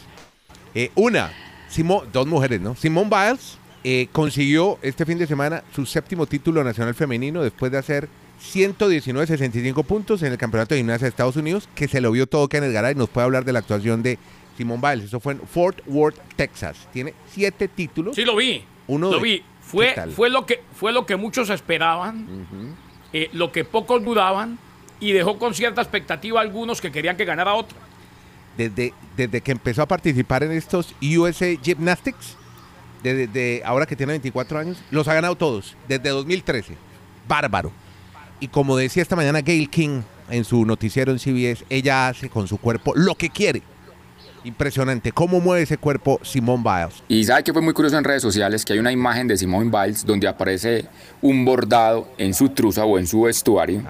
Eh, 0.75 0.91
una, 0.95 1.33
Simo- 1.71 2.05
dos 2.13 2.27
mujeres, 2.27 2.61
¿no? 2.61 2.75
Simone 2.77 3.09
Biles 3.09 3.57
eh, 3.83 4.09
consiguió 4.13 4.79
este 4.83 5.07
fin 5.07 5.17
de 5.17 5.27
semana 5.27 5.63
su 5.75 5.87
séptimo 5.87 6.27
título 6.27 6.63
nacional 6.63 6.95
femenino 6.95 7.43
después 7.43 7.73
de 7.73 7.79
hacer 7.79 8.09
119.65 8.53 9.85
puntos 9.85 10.23
en 10.23 10.33
el 10.33 10.39
Campeonato 10.39 10.75
de 10.75 10.81
Gimnasia 10.81 11.07
de 11.07 11.09
Estados 11.09 11.37
Unidos, 11.37 11.67
que 11.75 11.89
se 11.89 12.03
lo 12.03 12.11
vio 12.11 12.27
todo 12.27 12.47
Kenneth 12.49 12.73
Garay. 12.73 12.95
Nos 12.95 13.09
puede 13.09 13.25
hablar 13.25 13.47
de 13.47 13.53
la 13.55 13.61
actuación 13.61 14.03
de 14.03 14.19
Simone 14.59 14.83
Biles. 14.87 15.07
Eso 15.07 15.21
fue 15.21 15.33
en 15.33 15.41
Fort 15.41 15.81
Worth, 15.87 16.19
Texas. 16.37 16.77
Tiene 16.93 17.15
siete 17.33 17.69
títulos. 17.69 18.15
Sí, 18.17 18.25
lo 18.27 18.37
vi. 18.37 18.63
Uno 18.87 19.11
lo 19.11 19.17
de- 19.17 19.23
vi. 19.23 19.39
¿Qué 19.39 19.45
Fue, 19.63 19.95
fue, 20.15 20.29
lo 20.29 20.45
que, 20.45 20.61
fue 20.79 20.93
lo 20.93 21.07
que 21.07 21.17
muchos 21.17 21.49
esperaban, 21.49 22.77
eh, 23.15 23.31
lo 23.33 23.51
que 23.51 23.65
pocos 23.65 24.05
dudaban 24.05 24.59
y 25.05 25.13
dejó 25.13 25.39
con 25.39 25.55
cierta 25.55 25.83
expectativa 25.83 26.41
a 26.41 26.43
algunos 26.43 26.81
que 26.81 26.91
querían 26.91 27.17
que 27.17 27.25
ganara 27.25 27.55
otro. 27.55 27.77
desde, 28.57 28.95
desde 29.17 29.41
que 29.41 29.53
empezó 29.53 29.83
a 29.83 29.87
participar 29.87 30.43
en 30.43 30.53
estos 30.53 30.95
USA 31.03 31.47
Gymnastics, 31.63 32.37
desde, 33.03 33.27
desde 33.27 33.63
ahora 33.65 33.85
que 33.85 33.97
tiene 33.97 34.13
24 34.13 34.59
años, 34.59 34.79
los 34.91 35.07
ha 35.09 35.15
ganado 35.15 35.37
todos, 35.37 35.77
desde 35.89 36.09
2013. 36.09 36.77
Bárbaro. 37.29 37.71
Y 38.41 38.49
como 38.49 38.77
decía 38.77 39.03
esta 39.03 39.17
mañana 39.17 39.41
Gail 39.43 39.69
King 39.69 40.03
en 40.31 40.45
su 40.45 40.65
noticiero 40.65 41.13
en 41.13 41.19
CBS, 41.19 41.65
ella 41.69 42.09
hace 42.09 42.29
con 42.31 42.49
su 42.49 42.57
cuerpo 42.57 42.95
lo 42.95 43.15
que 43.15 43.29
quiere. 43.29 43.63
Impresionante. 44.45 45.11
¿Cómo 45.11 45.41
mueve 45.41 45.63
ese 45.63 45.79
cuerpo 45.79 46.21
Simone 46.23 46.63
Biles? 46.63 47.03
Y 47.09 47.25
sabe 47.25 47.43
que 47.43 47.53
fue 47.53 47.63
muy 47.63 47.73
curioso 47.73 47.97
en 47.97 48.05
redes 48.05 48.21
sociales 48.21 48.65
que 48.65 48.75
hay 48.75 48.79
una 48.79 48.93
imagen 48.93 49.27
de 49.27 49.39
Simone 49.39 49.71
Biles 49.71 50.05
donde 50.05 50.29
aparece 50.29 50.85
un 51.23 51.45
bordado 51.47 52.09
en 52.19 52.35
su 52.35 52.51
truza 52.51 52.85
o 52.85 52.99
en 52.99 53.07
su 53.07 53.23
vestuario, 53.23 53.83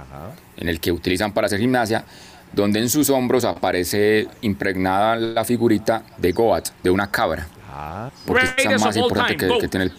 en 0.57 0.69
el 0.69 0.81
que 0.81 0.93
utilizan 0.93 1.33
para 1.33 1.47
hacer 1.47 1.61
gimnasia, 1.61 2.05
donde 2.53 2.81
en 2.81 2.89
sus 2.89 3.11
hombros 3.11 3.45
aparece 3.45 4.29
impregnada 4.43 5.17
la 5.17 5.45
figurita 5.45 6.05
de 6.19 6.33
Goat, 6.33 6.69
de 6.83 6.91
una 6.91 7.11
cabra. 7.11 7.49
Ah, 7.69 8.11
Porque 8.27 8.47
es 8.57 8.81
más 8.81 8.97
importante 8.97 9.37
que, 9.37 9.69
tiene 9.69 9.87
el... 9.87 9.93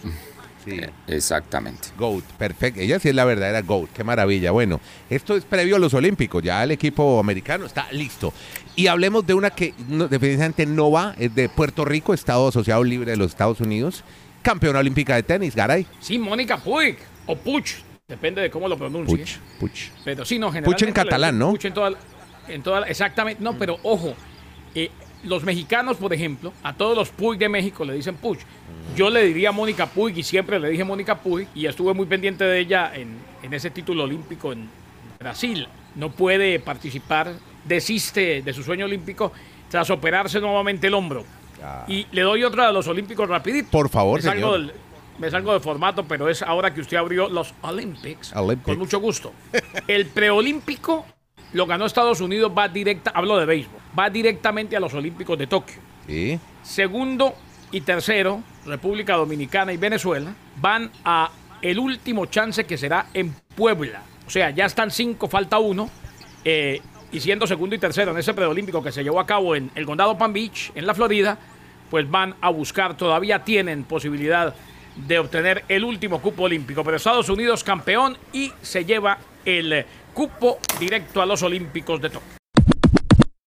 sí. 0.64 0.80
Exactamente. 1.06 1.88
GOAT, 1.98 2.24
perfecto. 2.38 2.80
Ella 2.80 2.98
sí 2.98 3.10
es 3.10 3.14
la 3.14 3.24
verdadera 3.24 3.60
GOAT. 3.62 3.90
Qué 3.92 4.02
maravilla. 4.02 4.50
Bueno, 4.50 4.80
esto 5.10 5.36
es 5.36 5.44
previo 5.44 5.76
a 5.76 5.78
los 5.78 5.92
Olímpicos. 5.94 6.42
Ya 6.42 6.64
el 6.64 6.70
equipo 6.70 7.20
americano 7.20 7.66
está 7.66 7.86
listo. 7.92 8.32
Y 8.74 8.86
hablemos 8.86 9.26
de 9.26 9.34
una 9.34 9.50
que 9.50 9.74
no- 9.88 10.08
definitivamente 10.08 10.64
no 10.66 10.90
va, 10.90 11.14
es 11.18 11.34
de 11.34 11.48
Puerto 11.48 11.84
Rico, 11.84 12.14
Estado 12.14 12.48
Asociado 12.48 12.82
Libre 12.82 13.10
de 13.12 13.16
los 13.16 13.28
Estados 13.28 13.60
Unidos. 13.60 14.02
Campeona 14.42 14.78
olímpica 14.78 15.14
de 15.16 15.22
tenis, 15.22 15.54
Garay. 15.54 15.86
Sí, 16.00 16.18
Mónica 16.18 16.56
Puig 16.58 16.96
o 17.26 17.36
Puch, 17.36 17.72
depende 18.08 18.40
de 18.40 18.50
cómo 18.50 18.68
lo 18.68 18.78
pronuncie. 18.78 19.16
Puch, 19.16 19.38
puch. 19.58 19.90
Pero 20.04 20.24
sí, 20.24 20.38
no, 20.38 20.52
generalmente. 20.52 20.84
en 20.84 20.90
le 20.90 20.94
catalán, 20.94 21.38
¿no? 21.38 21.50
Puch 21.50 21.64
en 21.64 21.74
toda, 21.74 21.90
en 22.46 22.62
toda 22.62 22.86
exactamente. 22.86 23.42
No, 23.42 23.58
pero 23.58 23.78
ojo, 23.82 24.14
eh, 24.76 24.90
los 25.24 25.42
mexicanos, 25.42 25.96
por 25.96 26.12
ejemplo, 26.12 26.52
a 26.62 26.72
todos 26.74 26.96
los 26.96 27.10
Puig 27.10 27.38
de 27.38 27.48
México 27.48 27.84
le 27.84 27.94
dicen 27.94 28.14
Puch. 28.14 28.38
Yo 28.94 29.10
le 29.10 29.24
diría 29.24 29.50
Mónica 29.50 29.86
Puig 29.86 30.16
y 30.16 30.22
siempre 30.22 30.60
le 30.60 30.68
dije 30.68 30.84
Mónica 30.84 31.18
Puig 31.18 31.48
y 31.54 31.66
estuve 31.66 31.94
muy 31.94 32.06
pendiente 32.06 32.44
de 32.44 32.60
ella 32.60 32.92
en, 32.94 33.18
en 33.42 33.52
ese 33.52 33.70
título 33.70 34.04
olímpico 34.04 34.52
en 34.52 34.68
Brasil. 35.18 35.66
No 35.96 36.12
puede 36.12 36.60
participar, 36.60 37.32
desiste 37.64 38.42
de 38.42 38.52
su 38.52 38.62
sueño 38.62 38.84
olímpico 38.84 39.32
tras 39.68 39.90
operarse 39.90 40.40
nuevamente 40.40 40.86
el 40.86 40.94
hombro. 40.94 41.24
Y 41.88 42.06
le 42.12 42.22
doy 42.22 42.44
otra 42.44 42.68
de 42.68 42.72
los 42.72 42.86
olímpicos 42.86 43.28
rapidito. 43.28 43.68
Por 43.70 43.88
favor, 43.88 44.22
señor. 44.22 44.60
del, 44.60 44.72
me 45.18 45.30
salgo 45.30 45.52
de 45.52 45.60
formato, 45.60 46.04
pero 46.04 46.28
es 46.28 46.42
ahora 46.42 46.72
que 46.72 46.80
usted 46.80 46.96
abrió 46.96 47.28
los 47.28 47.54
Olympics. 47.62 48.34
Olympics. 48.34 48.64
Con 48.64 48.78
mucho 48.78 49.00
gusto. 49.00 49.32
El 49.86 50.06
preolímpico 50.06 51.04
lo 51.52 51.66
ganó 51.66 51.86
Estados 51.86 52.20
Unidos, 52.20 52.52
va 52.56 52.68
directa, 52.68 53.12
hablo 53.14 53.38
de 53.38 53.46
béisbol, 53.46 53.80
va 53.98 54.10
directamente 54.10 54.76
a 54.76 54.80
los 54.80 54.92
Olímpicos 54.94 55.38
de 55.38 55.46
Tokio. 55.46 55.76
Sí. 56.06 56.38
Segundo 56.62 57.34
y 57.72 57.80
tercero, 57.80 58.42
República 58.64 59.14
Dominicana 59.16 59.72
y 59.72 59.76
Venezuela, 59.76 60.34
van 60.60 60.90
a 61.04 61.30
el 61.62 61.78
último 61.78 62.26
chance 62.26 62.64
que 62.64 62.76
será 62.76 63.06
en 63.14 63.34
Puebla. 63.54 64.02
O 64.26 64.30
sea, 64.30 64.50
ya 64.50 64.66
están 64.66 64.90
cinco, 64.90 65.28
falta 65.28 65.58
uno. 65.58 65.88
eh, 66.44 66.80
y 67.12 67.20
siendo 67.20 67.46
segundo 67.46 67.74
y 67.74 67.78
tercero 67.78 68.10
en 68.10 68.18
ese 68.18 68.34
preolímpico 68.34 68.82
que 68.82 68.92
se 68.92 69.02
llevó 69.02 69.20
a 69.20 69.26
cabo 69.26 69.54
en 69.54 69.70
el 69.74 69.86
condado 69.86 70.18
Palm 70.18 70.32
Beach, 70.32 70.72
en 70.74 70.86
la 70.86 70.94
Florida, 70.94 71.38
pues 71.90 72.10
van 72.10 72.34
a 72.40 72.50
buscar, 72.50 72.96
todavía 72.96 73.44
tienen 73.44 73.84
posibilidad 73.84 74.54
de 74.96 75.18
obtener 75.18 75.64
el 75.68 75.84
último 75.84 76.20
cupo 76.20 76.44
olímpico. 76.44 76.82
Pero 76.84 76.96
Estados 76.96 77.28
Unidos 77.28 77.62
campeón 77.62 78.16
y 78.32 78.52
se 78.62 78.84
lleva 78.84 79.18
el 79.44 79.84
cupo 80.12 80.58
directo 80.80 81.20
a 81.20 81.26
los 81.26 81.42
Olímpicos 81.42 82.00
de 82.00 82.10
Tokio. 82.10 82.36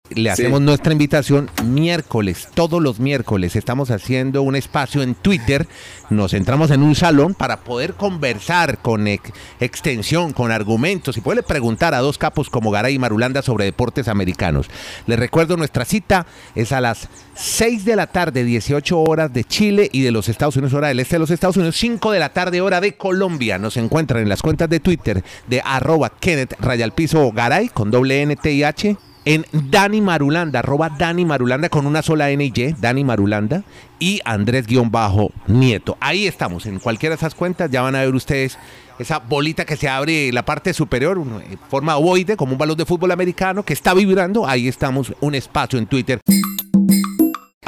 Le 0.09 0.29
hacemos 0.29 0.61
nuestra 0.61 0.93
invitación 0.93 1.49
miércoles, 1.65 2.47
todos 2.53 2.81
los 2.81 2.99
miércoles. 2.99 3.55
Estamos 3.55 3.91
haciendo 3.91 4.41
un 4.41 4.55
espacio 4.55 5.01
en 5.03 5.15
Twitter. 5.15 5.67
Nos 6.09 6.33
entramos 6.33 6.71
en 6.71 6.81
un 6.81 6.95
salón 6.95 7.33
para 7.33 7.57
poder 7.57 7.93
conversar 7.93 8.77
con 8.79 9.07
ex- 9.07 9.31
extensión, 9.59 10.31
con 10.33 10.51
argumentos 10.51 11.17
y 11.17 11.21
poderle 11.21 11.43
preguntar 11.43 11.93
a 11.93 11.99
dos 11.99 12.17
capos 12.17 12.49
como 12.49 12.71
Garay 12.71 12.95
y 12.95 12.99
Marulanda 12.99 13.41
sobre 13.41 13.65
deportes 13.65 14.07
americanos. 14.07 14.67
Les 15.07 15.19
recuerdo, 15.19 15.57
nuestra 15.57 15.83
cita 15.83 16.25
es 16.55 16.71
a 16.71 16.79
las 16.81 17.09
6 17.35 17.83
de 17.83 17.95
la 17.95 18.07
tarde, 18.07 18.43
18 18.45 18.99
horas 18.99 19.33
de 19.33 19.43
Chile 19.43 19.89
y 19.91 20.01
de 20.01 20.11
los 20.11 20.29
Estados 20.29 20.55
Unidos, 20.55 20.73
hora 20.73 20.87
del 20.87 20.99
este 21.01 21.15
de 21.15 21.19
los 21.19 21.31
Estados 21.31 21.57
Unidos, 21.57 21.75
5 21.77 22.11
de 22.11 22.19
la 22.19 22.29
tarde, 22.29 22.61
hora 22.61 22.79
de 22.81 22.95
Colombia. 22.95 23.57
Nos 23.59 23.75
encuentran 23.77 24.21
en 24.23 24.29
las 24.29 24.41
cuentas 24.41 24.69
de 24.69 24.79
Twitter 24.79 25.23
de 25.47 25.61
arroba 25.63 26.11
Kenneth 26.19 26.55
Rayalpizo 26.59 27.31
Garay 27.33 27.67
con 27.69 27.91
doble 27.91 28.21
N, 28.21 28.35
T 28.37 28.51
y 28.53 28.63
H 28.63 28.95
en 29.27 29.45
Dani 29.51 29.99
Marulanda, 29.99 30.59
arroba 30.59 30.89
Dani 30.89 31.25
Marulanda 31.25 31.67
con 31.67 31.85
una 31.85 32.01
sola 32.01 32.31
N 32.31 32.45
y 32.45 32.53
Y, 32.55 32.73
Dani 32.79 33.03
Marulanda, 33.03 33.63
y 33.99 34.21
Andrés-Nieto. 34.23 35.97
Ahí 35.99 36.27
estamos, 36.27 36.65
en 36.65 36.79
cualquiera 36.79 37.13
de 37.13 37.17
esas 37.17 37.35
cuentas 37.35 37.69
ya 37.69 37.81
van 37.81 37.95
a 37.95 37.99
ver 37.99 38.15
ustedes 38.15 38.57
esa 38.99 39.19
bolita 39.19 39.65
que 39.65 39.75
se 39.75 39.89
abre 39.89 40.31
la 40.31 40.45
parte 40.45 40.73
superior, 40.73 41.17
en 41.17 41.59
forma 41.69 41.97
ovoide, 41.97 42.37
como 42.37 42.53
un 42.53 42.57
balón 42.57 42.77
de 42.77 42.85
fútbol 42.85 43.11
americano 43.11 43.63
que 43.63 43.73
está 43.73 43.93
vibrando. 43.93 44.47
Ahí 44.47 44.69
estamos, 44.69 45.13
un 45.19 45.35
espacio 45.35 45.77
en 45.77 45.87
Twitter. 45.87 46.21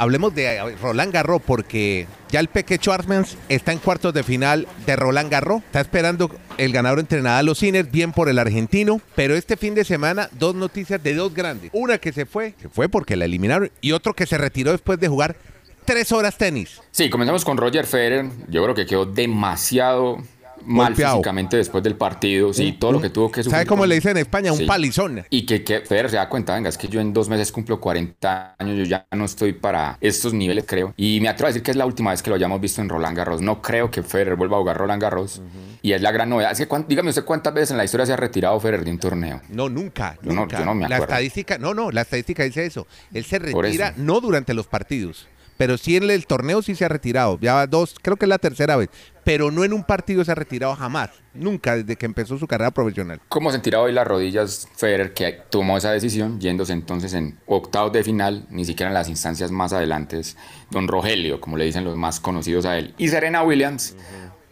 Hablemos 0.00 0.34
de 0.34 0.46
eh, 0.46 0.76
Roland 0.80 1.12
Garros 1.12 1.42
porque 1.44 2.06
ya 2.30 2.40
el 2.40 2.48
Peque 2.48 2.78
Schwarzmans 2.78 3.36
está 3.50 3.72
en 3.72 3.78
cuartos 3.80 4.14
de 4.14 4.22
final 4.22 4.66
de 4.86 4.96
Roland 4.96 5.30
Garros. 5.30 5.62
Está 5.62 5.82
esperando 5.82 6.30
el 6.56 6.72
ganador 6.72 7.00
entre 7.00 7.20
Nadal 7.20 7.44
los 7.44 7.58
Sinner, 7.58 7.84
bien 7.84 8.12
por 8.12 8.30
el 8.30 8.38
argentino. 8.38 9.02
Pero 9.14 9.34
este 9.34 9.58
fin 9.58 9.74
de 9.74 9.84
semana, 9.84 10.30
dos 10.32 10.54
noticias 10.54 11.02
de 11.02 11.12
dos 11.12 11.34
grandes. 11.34 11.70
Una 11.74 11.98
que 11.98 12.14
se 12.14 12.24
fue, 12.24 12.54
se 12.62 12.70
fue 12.70 12.88
porque 12.88 13.14
la 13.14 13.26
eliminaron, 13.26 13.70
y 13.82 13.92
otro 13.92 14.14
que 14.14 14.24
se 14.24 14.38
retiró 14.38 14.72
después 14.72 14.98
de 14.98 15.08
jugar 15.08 15.36
tres 15.84 16.12
horas 16.12 16.38
tenis. 16.38 16.80
Sí, 16.92 17.10
comenzamos 17.10 17.44
con 17.44 17.58
Roger 17.58 17.84
Federer. 17.84 18.24
Yo 18.48 18.62
creo 18.62 18.74
que 18.74 18.86
quedó 18.86 19.04
demasiado 19.04 20.16
mal 20.64 20.88
Golpeado. 20.88 21.16
físicamente 21.16 21.56
después 21.56 21.82
del 21.84 21.96
partido, 21.96 22.52
sí, 22.52 22.72
todo 22.72 22.92
lo 22.92 23.00
que 23.00 23.10
tuvo 23.10 23.30
que 23.30 23.42
sufrir. 23.42 23.52
¿Sabe 23.52 23.66
cómo 23.66 23.86
le 23.86 23.94
dicen 23.96 24.12
en 24.12 24.18
España? 24.18 24.52
Un 24.52 24.58
Sí. 24.58 24.66
palizón. 24.66 25.24
Y 25.30 25.46
que, 25.46 25.62
que 25.64 25.80
Federer 25.80 26.10
se 26.10 26.16
da 26.16 26.28
cuenta, 26.28 26.54
venga, 26.54 26.68
es 26.68 26.76
que 26.78 26.88
yo 26.88 27.00
en 27.00 27.12
dos 27.12 27.28
meses 27.28 27.50
cumplo 27.52 27.80
40 27.80 28.56
años, 28.58 28.76
yo 28.78 28.84
ya 28.84 29.06
no 29.12 29.24
estoy 29.24 29.52
para 29.52 29.96
estos 30.00 30.32
niveles, 30.34 30.64
creo. 30.66 30.94
Y 30.96 31.20
me 31.20 31.28
atrevo 31.28 31.46
a 31.46 31.50
decir 31.50 31.62
que 31.62 31.70
es 31.70 31.76
la 31.76 31.86
última 31.86 32.10
vez 32.10 32.22
que 32.22 32.30
lo 32.30 32.36
hayamos 32.36 32.60
visto 32.60 32.80
en 32.80 32.88
Roland 32.88 33.16
Garros. 33.16 33.40
No 33.40 33.60
creo 33.62 33.90
que 33.90 34.02
Federer 34.02 34.36
vuelva 34.36 34.56
a 34.56 34.60
jugar 34.60 34.76
Roland 34.76 35.02
Garros. 35.02 35.42
Y 35.82 35.92
es 35.92 36.02
la 36.02 36.12
gran 36.12 36.28
novedad. 36.28 36.52
Es 36.52 36.58
que, 36.66 36.84
dígame 36.88 37.10
usted 37.10 37.24
cuántas 37.24 37.54
veces 37.54 37.70
en 37.72 37.76
la 37.78 37.84
historia 37.84 38.06
se 38.06 38.12
ha 38.12 38.16
retirado 38.16 38.58
Federer 38.60 38.84
de 38.84 38.90
un 38.90 38.98
torneo. 38.98 39.40
No, 39.48 39.68
nunca. 39.68 40.16
Yo 40.22 40.32
no- 40.32 40.46
yo 40.48 40.64
no 40.64 40.74
me 40.74 40.88
La 40.88 40.96
acuerdo. 40.96 41.14
estadística, 41.14 41.58
no, 41.58 41.74
no, 41.74 41.90
la 41.90 42.02
estadística 42.02 42.42
dice 42.44 42.66
eso. 42.66 42.86
Él 43.12 43.24
se 43.24 43.38
retira 43.38 43.94
no 43.96 44.20
durante 44.20 44.54
los 44.54 44.66
partidos, 44.66 45.26
pero 45.60 45.76
sí 45.76 45.94
en 45.94 46.08
el 46.08 46.26
torneo 46.26 46.62
sí 46.62 46.74
se 46.74 46.86
ha 46.86 46.88
retirado. 46.88 47.38
Ya 47.38 47.52
va 47.52 47.66
dos, 47.66 47.94
creo 48.00 48.16
que 48.16 48.24
es 48.24 48.30
la 48.30 48.38
tercera 48.38 48.76
vez, 48.76 48.88
pero 49.24 49.50
no 49.50 49.62
en 49.62 49.74
un 49.74 49.84
partido 49.84 50.24
se 50.24 50.32
ha 50.32 50.34
retirado 50.34 50.74
jamás. 50.74 51.10
Nunca 51.34 51.76
desde 51.76 51.96
que 51.96 52.06
empezó 52.06 52.38
su 52.38 52.46
carrera 52.46 52.70
profesional. 52.70 53.20
¿Cómo 53.28 53.52
sentirá 53.52 53.78
hoy 53.78 53.92
las 53.92 54.06
rodillas 54.06 54.66
Federer 54.74 55.12
que 55.12 55.38
tomó 55.50 55.76
esa 55.76 55.92
decisión 55.92 56.40
yéndose 56.40 56.72
entonces 56.72 57.12
en 57.12 57.38
octavos 57.44 57.92
de 57.92 58.02
final, 58.02 58.46
ni 58.48 58.64
siquiera 58.64 58.88
en 58.88 58.94
las 58.94 59.10
instancias 59.10 59.50
más 59.50 59.74
adelantes? 59.74 60.38
Don 60.70 60.88
Rogelio, 60.88 61.42
como 61.42 61.58
le 61.58 61.66
dicen 61.66 61.84
los 61.84 61.94
más 61.94 62.20
conocidos 62.20 62.64
a 62.64 62.78
él. 62.78 62.94
Y 62.96 63.08
Serena 63.08 63.42
Williams, 63.42 63.96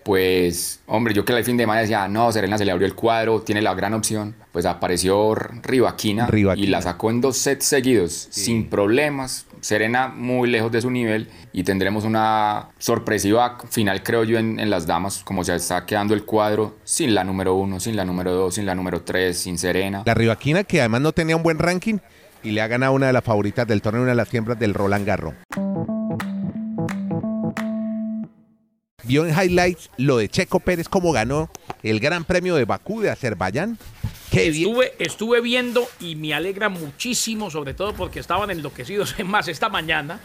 pues, 0.08 0.80
hombre, 0.86 1.12
yo 1.12 1.22
que 1.22 1.34
el 1.34 1.44
fin 1.44 1.58
de 1.58 1.64
semana 1.64 1.82
decía, 1.82 2.08
no, 2.08 2.32
Serena 2.32 2.56
se 2.56 2.64
le 2.64 2.72
abrió 2.72 2.86
el 2.86 2.94
cuadro, 2.94 3.42
tiene 3.42 3.60
la 3.60 3.74
gran 3.74 3.92
opción. 3.92 4.34
Pues 4.52 4.64
apareció 4.64 5.34
Rivaquina, 5.34 6.26
y 6.56 6.68
la 6.68 6.80
sacó 6.80 7.10
en 7.10 7.20
dos 7.20 7.36
sets 7.36 7.66
seguidos, 7.66 8.28
sin 8.30 8.70
problemas. 8.70 9.44
Serena 9.60 10.08
muy 10.08 10.48
lejos 10.48 10.72
de 10.72 10.80
su 10.80 10.90
nivel 10.90 11.28
y 11.52 11.62
tendremos 11.62 12.06
una 12.06 12.70
sorpresiva 12.78 13.58
final, 13.68 14.02
creo 14.02 14.24
yo, 14.24 14.38
en, 14.38 14.58
en 14.58 14.70
las 14.70 14.86
damas, 14.86 15.22
como 15.22 15.44
se 15.44 15.54
está 15.54 15.84
quedando 15.84 16.14
el 16.14 16.24
cuadro 16.24 16.76
sin 16.84 17.14
la 17.14 17.22
número 17.22 17.54
uno, 17.56 17.78
sin 17.78 17.94
la 17.94 18.06
número 18.06 18.32
dos, 18.32 18.54
sin 18.54 18.64
la 18.64 18.74
número 18.74 19.02
tres, 19.02 19.38
sin 19.38 19.58
Serena. 19.58 20.04
La 20.06 20.14
Rivaquina, 20.14 20.64
que 20.64 20.80
además 20.80 21.02
no 21.02 21.12
tenía 21.12 21.36
un 21.36 21.42
buen 21.42 21.58
ranking 21.58 21.98
y 22.42 22.52
le 22.52 22.62
ha 22.62 22.66
ganado 22.66 22.94
una 22.94 23.08
de 23.08 23.12
las 23.12 23.24
favoritas 23.24 23.66
del 23.66 23.82
torneo, 23.82 24.00
una 24.00 24.12
de 24.12 24.16
las 24.16 24.28
siembras 24.28 24.58
del 24.58 24.72
Roland 24.72 25.04
Garros. 25.04 25.34
Vio 29.08 29.24
en 29.24 29.32
highlights 29.34 29.88
lo 29.96 30.18
de 30.18 30.28
Checo 30.28 30.60
Pérez, 30.60 30.86
cómo 30.86 31.12
ganó 31.12 31.48
el 31.82 31.98
Gran 31.98 32.24
Premio 32.24 32.56
de 32.56 32.66
Bakú 32.66 33.00
de 33.00 33.08
Azerbaiyán. 33.08 33.78
Qué 34.30 34.50
bien. 34.50 34.76
Estuve, 34.98 35.40
viendo 35.40 35.88
y 35.98 36.14
me 36.14 36.34
alegra 36.34 36.68
muchísimo, 36.68 37.50
sobre 37.50 37.72
todo 37.72 37.94
porque 37.94 38.20
estaban 38.20 38.50
enloquecidos. 38.50 39.14
Es 39.18 39.24
más, 39.24 39.48
esta 39.48 39.70
mañana 39.70 40.20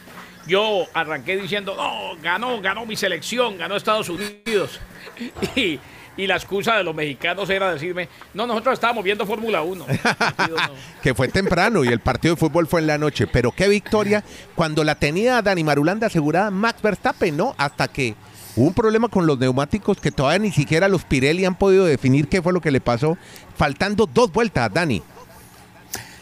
yo 0.48 0.86
arranqué 0.94 1.38
diciendo, 1.38 1.75
no, 1.78 2.22
ganó, 2.22 2.60
ganó 2.60 2.86
mi 2.86 2.98
selección, 2.98 3.58
ganó 3.58 3.78
Estados 3.78 4.10
Unidos. 4.10 4.82
Y, 5.56 5.80
y 6.18 6.28
la 6.28 6.36
excusa 6.36 6.75
de 6.75 6.84
los 6.84 6.94
mexicanos 6.94 7.50
era 7.50 7.72
decirme, 7.72 8.10
no, 8.34 8.46
nosotros 8.48 8.74
estábamos 8.74 9.04
viendo 9.04 9.25
Fórmula 9.25 9.62
1. 9.62 9.86
El 9.88 9.98
partido 10.00 10.58
no. 10.58 10.74
que 11.04 11.13
fue 11.13 11.30
temprano 11.30 11.86
y 11.86 11.88
el 11.88 12.00
partido 12.02 12.36
de 12.36 12.40
fútbol 12.40 12.68
fue 12.68 12.82
en 12.82 12.88
la 12.88 12.98
noche. 12.98 13.28
Pero 13.28 13.52
qué 13.52 13.70
victoria 13.70 14.24
cuando 14.56 14.84
la 14.84 14.96
tenía 14.96 15.42
Dani 15.42 15.63
Marulanda 15.63 16.08
asegurada 16.08 16.52
Max 16.52 16.82
Verstappen, 16.82 17.38
¿no? 17.38 17.56
Hasta 17.58 17.88
que 17.88 18.16
hubo 18.56 18.68
un 18.68 18.74
problema 18.74 19.08
con 19.10 19.26
los 19.26 19.40
neumáticos 19.40 20.00
que 20.00 20.12
todavía 20.12 20.40
ni 20.40 20.52
siquiera 20.52 20.88
los 20.88 21.04
Pirelli 21.04 21.46
han 21.46 21.56
podido 21.56 21.86
definir 21.86 22.28
qué 22.28 22.42
fue 22.42 22.54
lo 22.54 22.62
que 22.62 22.72
le 22.72 22.82
pasó, 22.82 23.18
faltando 23.56 24.06
dos 24.06 24.32
vueltas, 24.32 24.74
Dani. 24.74 25.04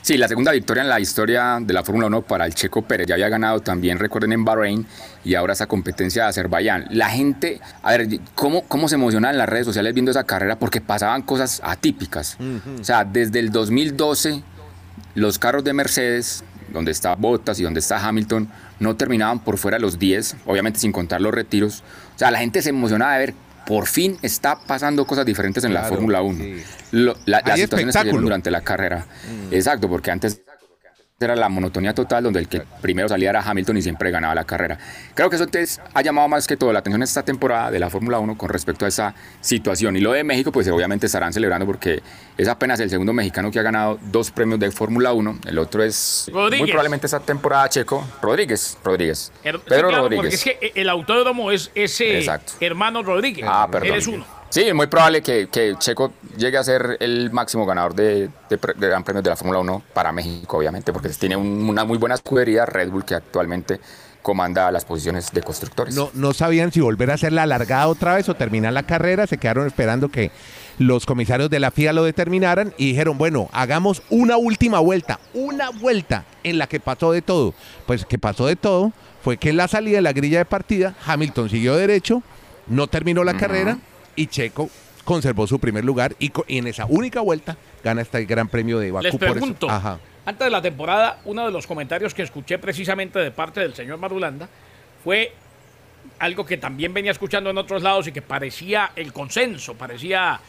Sí, 0.02 0.18
la 0.18 0.28
segunda 0.28 0.52
victoria 0.52 0.82
en 0.82 0.90
la 0.90 1.00
historia 1.00 1.60
de 1.62 1.74
la 1.76 1.84
Fórmula 1.84 2.08
1 2.08 2.24
para 2.24 2.48
el 2.48 2.56
Checo 2.56 2.82
Pérez. 2.82 3.06
Ya 3.06 3.14
había 3.14 3.30
ganado 3.30 3.60
también, 3.60 4.00
recuerden, 4.00 4.34
en 4.34 4.44
Bahrein 4.44 4.88
y 5.24 5.36
ahora 5.36 5.54
esa 5.54 5.68
competencia 5.68 6.24
de 6.24 6.30
Azerbaiyán. 6.30 6.88
La 6.90 7.10
gente, 7.10 7.62
a 7.84 7.92
ver, 7.92 8.08
¿cómo, 8.34 8.64
cómo 8.64 8.90
se 8.90 8.96
emocionaba 8.96 9.32
en 9.32 9.38
las 9.38 9.48
redes 9.48 9.68
sociales 9.68 9.94
viendo 9.94 10.10
esa 10.10 10.24
carrera? 10.24 10.58
Porque 10.58 10.82
pasaban 10.82 11.22
cosas 11.22 11.62
atípicas. 11.64 12.38
O 12.80 12.84
sea, 12.84 13.06
desde 13.06 13.38
el 13.38 13.52
2012, 13.52 14.42
los 15.14 15.38
carros 15.38 15.64
de 15.64 15.74
Mercedes, 15.74 16.44
donde 16.74 16.92
está 16.92 17.14
Bottas 17.14 17.60
y 17.60 17.64
donde 17.64 17.80
está 17.80 18.04
Hamilton, 18.04 18.50
no 18.80 18.96
terminaban 18.96 19.40
por 19.40 19.60
fuera 19.60 19.78
de 19.78 19.82
los 19.82 20.00
10, 20.00 20.38
obviamente 20.48 20.80
sin 20.80 20.92
contar 20.92 21.22
los 21.22 21.32
retiros. 21.32 21.84
O 22.16 22.18
sea, 22.18 22.32
la 22.32 22.40
gente 22.40 22.62
se 22.62 22.70
emocionaba 22.70 23.14
de 23.14 23.20
ver. 23.20 23.34
Por 23.66 23.86
fin 23.88 24.18
está 24.24 24.58
pasando 24.60 25.06
cosas 25.06 25.26
diferentes 25.26 25.64
en 25.64 25.74
la 25.74 25.82
Claro, 25.82 25.96
Fórmula 25.96 26.22
1. 26.24 26.44
sí. 26.44 26.64
Lo- 26.92 27.16
la- 27.26 27.42
las 27.46 27.60
situaciones 27.60 27.96
que 27.96 28.10
durante 28.12 28.50
la 28.52 28.62
carrera. 28.62 29.06
Exacto, 29.52 29.88
porque 29.88 30.12
antes 30.12 30.42
era 31.26 31.36
la 31.36 31.50
monotonía 31.50 31.94
total 31.94 32.24
donde 32.24 32.40
el 32.40 32.48
que 32.48 32.64
primero 32.82 33.10
salía 33.10 33.30
era 33.30 33.42
Hamilton 33.42 33.78
y 33.78 33.82
siempre 33.82 34.12
ganaba 34.12 34.36
la 34.36 34.44
carrera. 34.44 34.78
Creo 35.14 35.30
que 35.30 35.36
eso 35.36 35.46
entonces 35.46 35.80
ha 35.94 36.02
llamado 36.02 36.28
más 36.28 36.48
que 36.48 36.58
todo 36.58 36.72
la 36.74 36.80
atención 36.80 37.04
esta 37.04 37.24
temporada 37.24 37.72
de 37.72 37.80
la 37.80 37.90
Fórmula 37.90 38.20
1 38.20 38.38
con 38.38 38.50
respecto 38.50 38.86
a 38.86 38.88
esa 38.88 39.14
situación. 39.42 39.96
Y 39.96 40.00
lo 40.00 40.12
de 40.14 40.24
México, 40.24 40.52
pues 40.52 40.68
obviamente 40.70 41.06
estarán 41.06 41.34
celebrando 41.34 41.66
porque 41.66 42.02
es 42.38 42.48
apenas 42.48 42.80
el 42.80 42.90
segundo 42.90 43.14
mexicano 43.14 43.52
que 43.52 43.60
ha 43.60 43.64
ganado 43.64 44.00
dos 44.12 44.32
premios 44.32 44.60
de 44.60 44.72
Fórmula 44.72 45.14
1. 45.14 45.40
El 45.48 45.58
otro 45.60 45.84
es 45.84 46.30
Rodríguez. 46.34 46.60
muy 46.60 46.70
probablemente 46.70 47.08
esta 47.08 47.20
temporada 47.20 47.70
checo. 47.70 48.06
Rodríguez, 48.22 48.78
Rodríguez. 48.84 49.32
Sí, 49.44 49.50
Pedro 49.68 49.90
claro, 49.90 50.04
Rodríguez. 50.04 50.18
Porque 50.18 50.36
es 50.36 50.44
que 50.74 50.82
el 50.82 50.90
autódromo 50.90 51.52
es 51.52 51.72
ese 51.76 52.20
Exacto. 52.20 52.54
hermano 52.60 53.04
Rodríguez. 53.04 53.46
Ah, 53.48 53.68
perdón. 53.72 53.90
Él 53.90 53.96
es 53.96 54.08
uno. 54.08 54.41
Sí, 54.52 54.62
es 54.64 54.76
muy 54.76 54.88
probable 54.88 55.22
que, 55.22 55.48
que 55.48 55.76
Checo 55.80 56.12
llegue 56.38 56.58
a 56.58 56.64
ser 56.64 56.98
el 57.00 57.32
máximo 57.32 57.66
ganador 57.66 57.96
de, 57.96 58.30
de 58.50 58.58
de 58.78 58.88
Gran 58.88 59.02
Premios 59.04 59.24
de 59.24 59.30
la 59.30 59.38
Fórmula 59.38 59.60
1 59.60 59.82
para 59.94 60.12
México, 60.12 60.58
obviamente, 60.58 60.92
porque 60.92 61.08
tiene 61.10 61.38
un- 61.38 61.70
una 61.70 61.86
muy 61.86 61.98
buena 61.98 62.16
escudería, 62.16 62.66
Red 62.66 62.90
Bull, 62.90 63.06
que 63.06 63.16
actualmente 63.16 63.80
comanda 64.22 64.70
las 64.70 64.84
posiciones 64.84 65.32
de 65.32 65.42
constructores. 65.42 65.96
No, 65.96 66.12
no 66.14 66.34
sabían 66.34 66.72
si 66.74 66.82
volver 66.82 67.12
a 67.12 67.14
hacer 67.14 67.32
la 67.32 67.44
alargada 67.44 67.88
otra 67.88 68.16
vez 68.16 68.28
o 68.28 68.36
terminar 68.36 68.74
la 68.74 68.84
carrera. 68.84 69.26
Se 69.26 69.38
quedaron 69.38 69.66
esperando 69.68 70.10
que 70.10 70.32
los 70.78 71.06
comisarios 71.06 71.50
de 71.50 71.60
la 71.62 71.72
FIA 71.72 71.94
lo 71.94 72.04
determinaran 72.04 72.74
y 72.78 72.88
dijeron, 72.90 73.18
bueno, 73.18 73.50
hagamos 73.54 74.04
una 74.10 74.36
última 74.36 74.80
vuelta, 74.80 75.20
una 75.34 75.70
vuelta 75.70 76.26
en 76.44 76.58
la 76.58 76.68
que 76.68 76.80
pasó 76.82 77.14
de 77.14 77.22
todo. 77.22 77.54
Pues 77.88 78.06
que 78.06 78.20
pasó 78.20 78.46
de 78.48 78.58
todo 78.58 78.92
fue 79.24 79.38
que 79.38 79.50
en 79.50 79.58
la 79.58 79.68
salida 79.70 79.96
de 79.96 80.02
la 80.02 80.14
grilla 80.14 80.40
de 80.40 80.46
partida, 80.46 80.94
Hamilton 81.06 81.50
siguió 81.50 81.76
derecho, 81.76 82.22
no 82.68 82.88
terminó 82.88 83.24
la 83.24 83.38
carrera 83.38 83.78
y 84.16 84.28
Checo 84.28 84.70
conservó 85.06 85.48
su 85.48 85.60
primer 85.60 85.84
lugar 85.84 86.16
y, 86.20 86.30
co- 86.30 86.46
y 86.48 86.58
en 86.60 86.68
esa 86.68 86.86
única 86.86 87.22
vuelta 87.22 87.58
gana 87.84 88.02
este 88.02 88.24
gran 88.26 88.48
premio 88.48 88.78
de 88.80 88.92
Bakú. 88.92 89.04
Les 89.04 89.12
por 89.16 89.24
eso- 89.24 89.32
pregunto, 89.34 89.70
Ajá. 89.70 90.00
antes 90.26 90.46
de 90.46 90.52
la 90.52 90.62
temporada, 90.62 91.20
uno 91.26 91.46
de 91.46 91.52
los 91.52 91.66
comentarios 91.68 92.14
que 92.14 92.22
escuché 92.22 92.60
precisamente 92.60 93.18
de 93.20 93.32
parte 93.32 93.60
del 93.62 93.74
señor 93.74 93.98
Marulanda 93.98 94.48
fue 95.04 95.34
algo 96.20 96.46
que 96.46 96.58
también 96.58 96.94
venía 96.94 97.12
escuchando 97.12 97.50
en 97.50 97.58
otros 97.58 97.82
lados 97.84 98.08
y 98.08 98.12
que 98.12 98.22
parecía 98.22 98.92
el 98.96 99.12
consenso, 99.14 99.74
parecía 99.76 100.40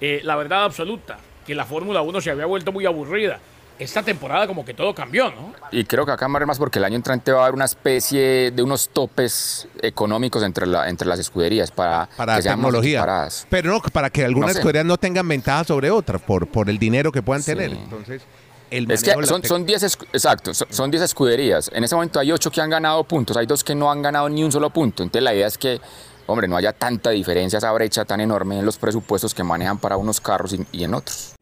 eh, 0.00 0.20
la 0.24 0.36
verdad 0.36 0.64
absoluta, 0.64 1.18
que 1.46 1.54
la 1.54 1.64
Fórmula 1.64 2.02
1 2.02 2.20
se 2.20 2.30
había 2.30 2.46
vuelto 2.46 2.72
muy 2.72 2.84
aburrida. 2.86 3.38
Esta 3.78 4.02
temporada 4.02 4.46
como 4.46 4.64
que 4.64 4.74
todo 4.74 4.94
cambió, 4.94 5.30
¿no? 5.30 5.52
Y 5.72 5.84
creo 5.84 6.06
que 6.06 6.12
acá 6.12 6.28
más 6.28 6.46
más 6.46 6.58
porque 6.58 6.78
el 6.78 6.84
año 6.84 6.96
entrante 6.96 7.32
va 7.32 7.40
a 7.40 7.42
haber 7.44 7.54
una 7.54 7.64
especie 7.64 8.50
de 8.52 8.62
unos 8.62 8.88
topes 8.90 9.66
económicos 9.80 10.42
entre, 10.42 10.66
la, 10.66 10.88
entre 10.88 11.08
las 11.08 11.18
escuderías 11.18 11.70
para, 11.70 12.08
para 12.16 12.36
que 12.36 12.42
sean 12.42 12.60
más 12.60 12.66
tecnología. 12.66 13.28
Pero 13.48 13.72
no, 13.72 13.80
para 13.80 14.10
que 14.10 14.24
algunas 14.24 14.48
No 14.48 14.52
sé. 14.54 14.58
escuderías 14.60 14.84
no 14.84 14.96
tengan 14.98 15.26
ventaja 15.26 15.64
sobre 15.64 15.90
otras 15.90 16.22
por, 16.22 16.46
por 16.46 16.70
el 16.70 16.78
dinero 16.78 17.10
que 17.10 17.22
puedan 17.22 17.42
Sí. 17.42 17.52
tener. 17.52 17.72
Entonces, 17.72 18.22
el 18.70 18.90
Es 18.90 19.02
que 19.02 19.12
son, 19.26 19.42
son 19.44 19.66
10 19.66 19.82
escu- 19.82 20.06
exacto, 20.12 20.54
son- 20.54 20.68
son 20.70 20.90
10 20.90 21.02
escuderías. 21.02 21.70
En 21.74 21.82
ese 21.82 21.94
momento 21.94 22.20
hay 22.20 22.30
8 22.30 22.50
que 22.50 22.60
han 22.60 22.70
ganado 22.70 23.02
puntos, 23.04 23.36
hay 23.36 23.46
2 23.46 23.64
que 23.64 23.74
no 23.74 23.90
han 23.90 24.00
ganado 24.02 24.28
ni 24.28 24.44
un 24.44 24.52
solo 24.52 24.70
punto. 24.70 25.02
Entonces 25.02 25.22
la 25.24 25.34
idea 25.34 25.46
es 25.48 25.58
que, 25.58 25.80
hombre, 26.26 26.46
no 26.46 26.56
haya 26.56 26.72
tanta 26.72 27.10
diferencia, 27.10 27.58
esa 27.58 27.72
brecha 27.72 28.04
tan 28.04 28.20
enorme 28.20 28.58
en 28.60 28.64
los 28.64 28.78
presupuestos 28.78 29.34
que 29.34 29.42
manejan 29.42 29.78
para 29.78 29.96
unos 29.96 30.20
carros 30.20 30.52
y, 30.52 30.64
y 30.72 30.84
en 30.84 30.94
otros. 30.94 31.34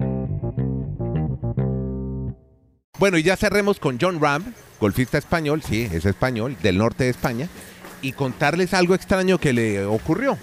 Bueno, 3.01 3.17
y 3.17 3.23
ya 3.23 3.35
cerremos 3.37 3.81
con 3.81 3.99
John 3.99 4.21
Ram, 4.21 4.45
golfista 4.79 5.17
español, 5.17 5.63
sí, 5.67 5.89
es 5.91 6.05
español, 6.05 6.55
del 6.63 6.77
norte 6.77 7.05
de 7.05 7.11
España, 7.11 7.49
y 8.03 8.13
contarles 8.13 8.75
algo 8.75 8.95
extraño 8.95 9.39
que 9.39 9.55
le 9.55 9.87
ocurrió. 9.87 10.37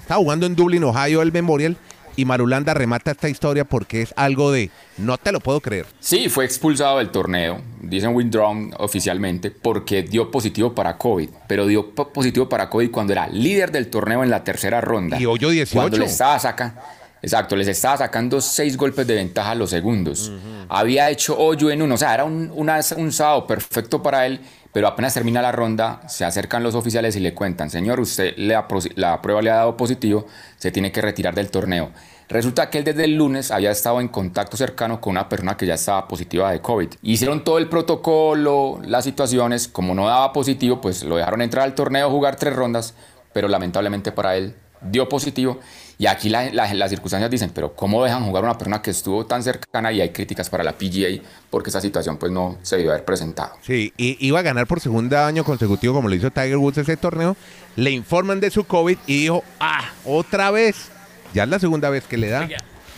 Estaba 0.00 0.20
jugando 0.20 0.46
en 0.46 0.54
Dublin, 0.54 0.84
Ohio, 0.84 1.22
el 1.22 1.32
Memorial, 1.32 1.76
y 2.16 2.24
Marulanda 2.24 2.72
remata 2.72 3.10
esta 3.10 3.28
historia 3.28 3.64
porque 3.64 4.00
es 4.02 4.14
algo 4.16 4.52
de 4.52 4.70
no 4.96 5.18
te 5.18 5.32
lo 5.32 5.40
puedo 5.40 5.60
creer. 5.60 5.86
Sí, 5.98 6.28
fue 6.28 6.44
expulsado 6.44 6.98
del 6.98 7.10
torneo, 7.10 7.60
dicen 7.80 8.14
withdrawn 8.14 8.72
oficialmente, 8.78 9.50
porque 9.50 10.04
dio 10.04 10.30
positivo 10.30 10.72
para 10.72 10.96
COVID, 10.96 11.28
pero 11.48 11.66
dio 11.66 11.90
po- 11.92 12.12
positivo 12.12 12.48
para 12.48 12.70
COVID 12.70 12.92
cuando 12.92 13.12
era 13.12 13.26
líder 13.26 13.72
del 13.72 13.88
torneo 13.90 14.22
en 14.22 14.30
la 14.30 14.44
tercera 14.44 14.80
ronda. 14.80 15.20
Y 15.20 15.26
hoyo 15.26 15.50
18. 15.50 15.76
Cuando 15.80 15.98
le 15.98 16.04
estaba 16.04 16.38
sacando, 16.38 16.80
exacto, 17.24 17.56
les 17.56 17.66
estaba 17.68 17.96
sacando 17.96 18.40
seis 18.40 18.76
golpes 18.76 19.06
de 19.06 19.14
ventaja 19.14 19.50
a 19.52 19.54
los 19.54 19.70
segundos. 19.70 20.30
Había 20.68 21.10
hecho 21.10 21.36
hoyo 21.38 21.70
en 21.70 21.82
uno, 21.82 21.94
o 21.94 21.98
sea, 21.98 22.14
era 22.14 22.24
un, 22.24 22.50
una- 22.54 22.80
un 22.96 23.12
sábado 23.12 23.46
perfecto 23.46 24.02
para 24.02 24.26
él, 24.26 24.40
pero 24.72 24.88
apenas 24.88 25.14
termina 25.14 25.40
la 25.42 25.52
ronda, 25.52 26.00
se 26.08 26.24
acercan 26.24 26.62
los 26.62 26.74
oficiales 26.74 27.16
y 27.16 27.20
le 27.20 27.32
cuentan, 27.34 27.70
señor, 27.70 27.98
usted 28.00 28.34
prosi- 28.68 28.92
la 28.96 29.20
prueba 29.22 29.40
le 29.42 29.50
ha 29.50 29.56
dado 29.56 29.76
positivo, 29.76 30.26
se 30.56 30.70
tiene 30.70 30.92
que 30.92 31.00
retirar 31.00 31.34
del 31.34 31.50
torneo. 31.50 31.90
Resulta 32.28 32.70
que 32.70 32.78
él 32.78 32.84
desde 32.84 33.04
el 33.04 33.14
lunes 33.16 33.50
había 33.50 33.70
estado 33.70 34.00
en 34.00 34.08
contacto 34.08 34.56
cercano 34.56 35.00
con 35.00 35.10
una 35.12 35.28
persona 35.28 35.56
que 35.56 35.66
ya 35.66 35.74
estaba 35.74 36.08
positiva 36.08 36.50
de 36.52 36.60
COVID. 36.60 36.88
Hicieron 37.02 37.44
todo 37.44 37.58
el 37.58 37.68
protocolo, 37.68 38.80
las 38.84 39.04
situaciones, 39.04 39.68
como 39.68 39.94
no 39.94 40.06
daba 40.06 40.32
positivo, 40.32 40.80
pues 40.80 41.04
lo 41.04 41.16
dejaron 41.16 41.42
entrar 41.42 41.64
al 41.64 41.74
torneo, 41.74 42.10
jugar 42.10 42.36
tres 42.36 42.56
rondas, 42.56 42.94
pero 43.32 43.46
lamentablemente 43.48 44.10
para 44.10 44.36
él 44.36 44.54
dio 44.90 45.08
positivo. 45.08 45.60
Y 45.96 46.06
aquí 46.06 46.28
la- 46.28 46.50
la- 46.52 46.74
las 46.74 46.90
circunstancias 46.90 47.30
dicen, 47.30 47.50
pero 47.54 47.74
¿cómo 47.76 48.02
dejan 48.02 48.24
jugar 48.24 48.42
a 48.44 48.48
una 48.48 48.58
persona 48.58 48.82
que 48.82 48.90
estuvo 48.90 49.26
tan 49.26 49.42
cercana? 49.44 49.92
Y 49.92 50.00
hay 50.00 50.10
críticas 50.10 50.50
para 50.50 50.64
la 50.64 50.72
PGA 50.76 51.22
porque 51.50 51.70
esa 51.70 51.80
situación 51.80 52.16
pues 52.16 52.32
no 52.32 52.58
se 52.62 52.76
debió 52.76 52.90
haber 52.92 53.04
presentado. 53.04 53.52
Sí, 53.62 53.92
y 53.96 54.16
iba 54.26 54.40
a 54.40 54.42
ganar 54.42 54.66
por 54.66 54.80
segundo 54.80 55.16
año 55.18 55.44
consecutivo 55.44 55.94
como 55.94 56.08
lo 56.08 56.14
hizo 56.16 56.30
Tiger 56.30 56.56
Woods 56.56 56.78
ese 56.78 56.96
torneo. 56.96 57.36
Le 57.76 57.90
informan 57.92 58.40
de 58.40 58.50
su 58.50 58.64
COVID 58.64 58.98
y 59.06 59.22
dijo, 59.22 59.44
ah, 59.60 59.84
otra 60.04 60.50
vez. 60.50 60.88
Ya 61.32 61.44
es 61.44 61.48
la 61.48 61.58
segunda 61.60 61.90
vez 61.90 62.04
que 62.04 62.16
le 62.16 62.28
da. 62.28 62.48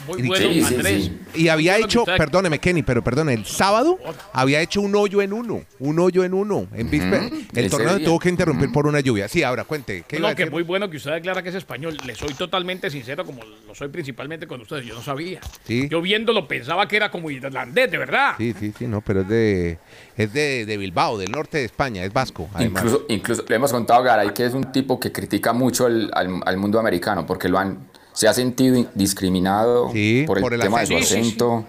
Muy 0.07 0.23
Y- 0.23 0.27
bueno, 0.27 0.67
Andrés. 0.67 1.05
sí. 1.05 1.19
Y 1.35 1.49
había 1.49 1.77
hecho, 1.79 2.05
perdóneme 2.05 2.59
Kenny, 2.59 2.83
pero 2.83 3.03
perdone, 3.03 3.35
el 3.35 3.45
sábado 3.47 3.99
había 4.33 4.61
hecho 4.61 4.81
un 4.81 4.95
hoyo 4.95 5.21
en 5.23 5.33
uno, 5.33 5.63
un 5.79 5.99
hoyo 5.99 6.25
en 6.25 6.35
uno, 6.35 6.67
en 6.75 6.91
víspera. 6.91 7.27
El 7.27 7.65
ese 7.67 7.71
torneo 7.71 7.99
tuvo 8.01 8.19
que 8.19 8.29
interrumpir 8.29 8.71
por 8.73 8.87
una 8.87 9.01
lluvia. 9.01 9.29
Sí, 9.29 9.43
ahora 9.43 9.65
cuente. 9.65 10.05
¿qué 10.09 10.17
iba 10.17 10.29
a 10.29 10.31
No, 10.31 10.37
que 10.37 10.43
decir? 10.45 10.53
muy 10.53 10.63
bueno 10.63 10.89
que 10.89 10.97
usted 10.97 11.11
aclara 11.13 11.43
que 11.43 11.49
es 11.51 11.55
español. 11.55 11.97
Le 12.07 12.15
soy 12.15 12.33
totalmente 12.35 12.91
sincero, 12.91 13.25
como 13.25 13.43
lo 13.43 13.75
soy 13.75 13.89
principalmente 13.89 14.47
con 14.47 14.61
ustedes. 14.61 14.85
Yo 14.87 14.95
no 14.95 15.03
sabía. 15.03 15.41
Sí. 15.67 15.89
Yo 15.91 16.01
viéndolo 16.01 16.47
pensaba 16.49 16.87
que 16.89 16.97
era 16.97 17.11
como 17.11 17.31
irlandés, 17.31 17.91
de 17.91 17.99
verdad. 17.99 18.35
Sí, 18.39 18.55
sí, 18.59 18.73
sí, 18.79 18.87
no, 18.87 19.01
pero 19.01 19.21
es 19.23 19.29
de 19.29 19.79
es 20.17 20.33
de, 20.33 20.65
de 20.65 20.77
Bilbao, 20.79 21.19
del 21.19 21.31
norte 21.31 21.59
de 21.59 21.65
España, 21.65 22.03
es 22.05 22.13
vasco, 22.13 22.49
además. 22.55 22.83
Incluso, 22.85 23.05
incluso 23.09 23.45
le 23.49 23.57
hemos 23.57 23.71
contado 23.73 24.01
a 24.01 24.05
Garay 24.05 24.33
que 24.33 24.47
es 24.47 24.55
un 24.55 24.73
tipo 24.73 24.99
que 24.99 25.13
critica 25.13 25.53
mucho 25.53 25.87
el- 25.87 26.11
al, 26.15 26.41
al 26.47 26.57
mundo 26.57 26.79
americano 26.81 27.27
porque 27.27 27.49
lo 27.49 27.59
han, 27.59 27.87
se 28.17 28.27
ha 28.27 28.33
sentido 28.35 28.85
discriminado 28.95 29.91
Sí, 29.93 30.25
por 30.27 30.39
el, 30.39 30.43
por 30.43 30.55
el 30.55 30.61
tema 30.61 30.81
de 30.81 30.87
su 30.87 30.97
acento. 30.97 31.65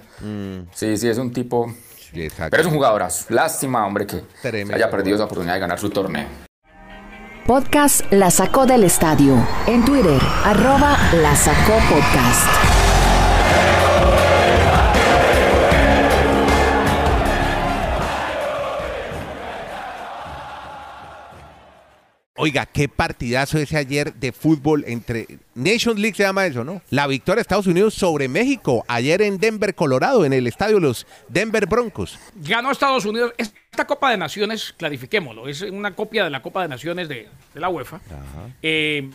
Sí, 0.73 0.97
sí, 0.97 1.07
es 1.07 1.17
un 1.19 1.31
tipo. 1.31 1.71
Sí. 2.11 2.29
Pero 2.49 2.61
es 2.61 2.65
un 2.65 2.73
jugadorazo. 2.73 3.25
Lástima, 3.29 3.85
hombre, 3.85 4.07
que 4.07 4.23
Tremendo 4.41 4.73
haya 4.75 4.89
perdido 4.89 5.15
esa 5.17 5.25
jugador. 5.25 5.25
oportunidad 5.25 5.53
de 5.55 5.59
ganar 5.59 5.77
su 5.79 5.89
torneo. 5.89 6.25
Podcast 7.45 8.01
La 8.11 8.31
Sacó 8.31 8.65
del 8.65 8.83
Estadio. 8.83 9.35
En 9.67 9.85
Twitter, 9.85 10.21
arroba 10.43 10.97
La 11.21 11.35
Sacó 11.35 11.73
Podcast. 11.89 12.76
Oiga, 22.39 22.67
qué 22.67 22.87
partidazo 22.87 23.57
ese 23.57 23.77
ayer 23.77 24.13
de 24.13 24.31
fútbol 24.31 24.83
entre 24.87 25.25
Nations 25.55 25.99
League 25.99 26.15
se 26.15 26.21
llama 26.21 26.45
eso, 26.45 26.63
¿no? 26.63 26.83
La 26.91 27.07
victoria 27.07 27.37
de 27.37 27.41
Estados 27.41 27.65
Unidos 27.65 27.95
sobre 27.95 28.27
México 28.27 28.85
ayer 28.87 29.23
en 29.23 29.39
Denver, 29.39 29.73
Colorado, 29.73 30.23
en 30.23 30.33
el 30.33 30.45
estadio 30.45 30.75
de 30.75 30.81
los 30.81 31.07
Denver 31.27 31.65
Broncos. 31.65 32.19
Ganó 32.35 32.71
Estados 32.71 33.05
Unidos. 33.05 33.33
Esta 33.39 33.87
Copa 33.87 34.11
de 34.11 34.17
Naciones, 34.17 34.75
clarifiquémoslo, 34.77 35.47
es 35.47 35.63
una 35.63 35.95
copia 35.95 36.23
de 36.25 36.29
la 36.29 36.43
Copa 36.43 36.61
de 36.61 36.67
Naciones 36.67 37.09
de, 37.09 37.27
de 37.55 37.59
la 37.59 37.69
UEFA. 37.69 38.01
Eh, 38.61 39.09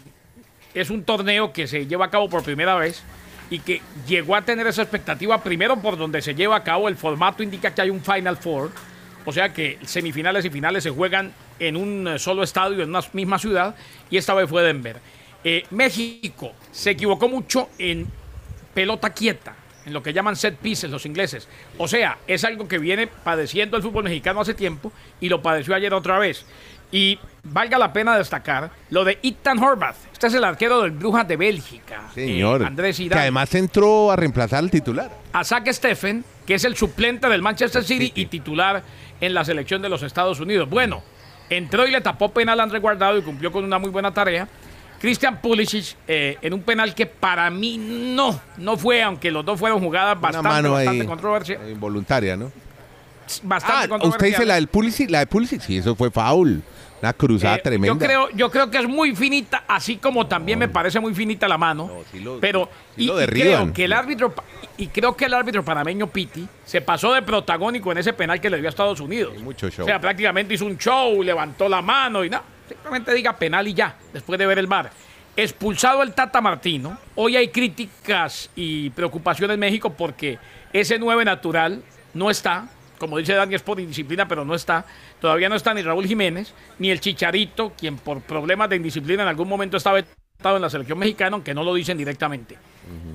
es 0.74 0.90
un 0.90 1.04
torneo 1.04 1.52
que 1.52 1.68
se 1.68 1.86
lleva 1.86 2.06
a 2.06 2.10
cabo 2.10 2.28
por 2.28 2.42
primera 2.42 2.74
vez 2.74 3.04
y 3.50 3.60
que 3.60 3.82
llegó 4.08 4.34
a 4.34 4.42
tener 4.42 4.66
esa 4.66 4.82
expectativa 4.82 5.42
primero 5.42 5.80
por 5.80 5.96
donde 5.96 6.22
se 6.22 6.34
lleva 6.34 6.56
a 6.56 6.64
cabo. 6.64 6.88
El 6.88 6.96
formato 6.96 7.44
indica 7.44 7.72
que 7.72 7.82
hay 7.82 7.90
un 7.90 8.02
Final 8.02 8.36
Four, 8.36 8.70
o 9.24 9.32
sea 9.32 9.52
que 9.52 9.78
semifinales 9.84 10.44
y 10.44 10.50
finales 10.50 10.82
se 10.82 10.90
juegan 10.90 11.32
en 11.58 11.76
un 11.76 12.08
eh, 12.08 12.18
solo 12.18 12.42
estadio, 12.42 12.82
en 12.82 12.88
una 12.90 13.00
misma 13.12 13.38
ciudad, 13.38 13.74
y 14.10 14.16
esta 14.16 14.34
vez 14.34 14.48
fue 14.48 14.62
Denver. 14.62 14.96
Eh, 15.44 15.64
México 15.70 16.52
se 16.70 16.90
equivocó 16.90 17.28
mucho 17.28 17.68
en 17.78 18.06
pelota 18.74 19.10
quieta, 19.10 19.54
en 19.84 19.92
lo 19.92 20.02
que 20.02 20.12
llaman 20.12 20.36
set 20.36 20.56
pieces 20.56 20.90
los 20.90 21.04
ingleses. 21.06 21.48
O 21.78 21.88
sea, 21.88 22.18
es 22.26 22.44
algo 22.44 22.68
que 22.68 22.78
viene 22.78 23.06
padeciendo 23.06 23.76
el 23.76 23.82
fútbol 23.82 24.04
mexicano 24.04 24.40
hace 24.40 24.54
tiempo 24.54 24.92
y 25.20 25.28
lo 25.28 25.42
padeció 25.42 25.74
ayer 25.74 25.92
otra 25.94 26.18
vez. 26.18 26.44
Y 26.94 27.18
valga 27.42 27.78
la 27.78 27.92
pena 27.92 28.18
destacar 28.18 28.70
lo 28.90 29.02
de 29.02 29.18
Ethan 29.22 29.58
Horvath. 29.58 29.96
Este 30.12 30.26
es 30.26 30.34
el 30.34 30.44
arquero 30.44 30.82
del 30.82 30.90
Brujas 30.90 31.26
de 31.26 31.36
Bélgica. 31.36 32.10
Señor. 32.14 32.62
eh, 32.62 32.66
Andrés 32.66 32.98
que 32.98 33.04
Irán. 33.04 33.18
además 33.20 33.54
entró 33.54 34.12
a 34.12 34.16
reemplazar 34.16 34.58
al 34.58 34.70
titular. 34.70 35.10
A 35.32 35.42
Zach 35.42 35.66
Steffen, 35.72 36.22
que 36.46 36.54
es 36.54 36.64
el 36.64 36.76
suplente 36.76 37.28
del 37.28 37.40
Manchester 37.40 37.82
City 37.82 38.12
y 38.14 38.26
titular 38.26 38.82
en 39.22 39.32
la 39.34 39.44
selección 39.44 39.80
de 39.80 39.88
los 39.88 40.02
Estados 40.02 40.40
Unidos. 40.40 40.68
Bueno, 40.68 41.02
entró 41.48 41.86
y 41.86 41.90
le 41.92 42.00
tapó 42.02 42.30
penal 42.32 42.60
a 42.60 42.64
André 42.64 42.80
Guardado 42.80 43.16
y 43.16 43.22
cumplió 43.22 43.50
con 43.52 43.64
una 43.64 43.78
muy 43.78 43.88
buena 43.90 44.12
tarea. 44.12 44.46
Christian 45.00 45.40
Pulisic 45.40 45.96
eh, 46.06 46.36
en 46.42 46.52
un 46.52 46.62
penal 46.62 46.94
que 46.94 47.06
para 47.06 47.48
mí 47.50 47.78
no, 47.78 48.38
no 48.56 48.76
fue, 48.76 49.02
aunque 49.02 49.30
los 49.30 49.44
dos 49.44 49.58
fueron 49.58 49.80
jugadas 49.80 50.12
Una 50.12 50.20
bastante, 50.20 50.48
mano 50.48 50.72
bastante 50.72 51.00
ahí 51.02 51.06
controversia- 51.06 51.58
eh, 51.64 51.70
involuntaria, 51.72 52.36
¿no? 52.36 52.52
bastante 53.44 53.74
Ah, 53.74 53.80
usted 53.80 53.86
dice 53.86 53.94
la 53.94 53.98
controversiales. 53.98 54.54
del 54.56 54.66
Pulisic, 54.68 55.10
la 55.10 55.18
de 55.20 55.26
Pulisic, 55.26 55.60
sí, 55.62 55.76
eso 55.78 55.94
fue 55.96 56.10
foul. 56.10 56.62
Una 57.02 57.12
cruzada 57.14 57.56
Eh, 57.56 57.60
tremenda. 57.62 57.92
Yo 57.94 57.98
creo, 57.98 58.30
yo 58.30 58.50
creo 58.50 58.70
que 58.70 58.78
es 58.78 58.86
muy 58.88 59.14
finita, 59.16 59.64
así 59.66 59.96
como 59.96 60.26
también 60.28 60.58
me 60.58 60.68
parece 60.68 61.00
muy 61.00 61.12
finita 61.14 61.48
la 61.48 61.58
mano. 61.58 61.88
No, 61.88 62.00
sí 62.12 62.20
lo- 62.20 62.38
pero 62.38 62.68
sí 62.96 63.02
y, 63.02 63.06
lo 63.06 63.20
y 63.20 63.26
creo 63.26 63.72
que 63.72 63.84
el 63.84 63.92
árbitro 63.92 64.32
y 64.78 64.86
creo 64.86 65.16
que 65.16 65.24
el 65.24 65.34
árbitro 65.34 65.64
panameño 65.64 66.06
Piti 66.06 66.46
se 66.64 66.80
pasó 66.80 67.12
de 67.12 67.22
protagónico 67.22 67.90
en 67.90 67.98
ese 67.98 68.12
penal 68.12 68.40
que 68.40 68.48
le 68.48 68.58
dio 68.58 68.68
a 68.68 68.70
Estados 68.70 69.00
Unidos. 69.00 69.34
Sí, 69.36 69.42
mucho 69.42 69.68
show. 69.68 69.84
O 69.84 69.86
sea, 69.88 70.00
prácticamente 70.00 70.54
hizo 70.54 70.64
un 70.64 70.78
show, 70.78 71.22
levantó 71.24 71.68
la 71.68 71.82
mano 71.82 72.24
y 72.24 72.30
nada. 72.30 72.44
Simplemente 72.68 73.12
diga 73.12 73.36
penal 73.36 73.66
y 73.66 73.74
ya, 73.74 73.96
después 74.12 74.38
de 74.38 74.46
ver 74.46 74.58
el 74.60 74.68
mar. 74.68 74.90
Expulsado 75.36 76.02
el 76.02 76.12
Tata 76.12 76.40
Martino. 76.40 76.96
Hoy 77.16 77.36
hay 77.36 77.48
críticas 77.48 78.48
y 78.54 78.90
preocupaciones 78.90 79.54
en 79.54 79.60
México 79.60 79.92
porque 79.92 80.38
ese 80.72 80.98
9 80.98 81.24
natural 81.24 81.82
no 82.14 82.30
está. 82.30 82.68
Como 83.02 83.18
dice 83.18 83.32
Dani, 83.34 83.56
es 83.56 83.62
por 83.62 83.80
indisciplina, 83.80 84.28
pero 84.28 84.44
no 84.44 84.54
está. 84.54 84.86
Todavía 85.20 85.48
no 85.48 85.56
está 85.56 85.74
ni 85.74 85.82
Raúl 85.82 86.06
Jiménez, 86.06 86.54
ni 86.78 86.88
el 86.92 87.00
Chicharito, 87.00 87.72
quien 87.76 87.96
por 87.98 88.20
problemas 88.20 88.70
de 88.70 88.76
indisciplina 88.76 89.24
en 89.24 89.28
algún 89.28 89.48
momento 89.48 89.76
estaba 89.76 89.96
vetado 89.96 90.54
en 90.54 90.62
la 90.62 90.70
selección 90.70 91.00
mexicana, 91.00 91.34
aunque 91.34 91.52
no 91.52 91.64
lo 91.64 91.74
dicen 91.74 91.98
directamente. 91.98 92.56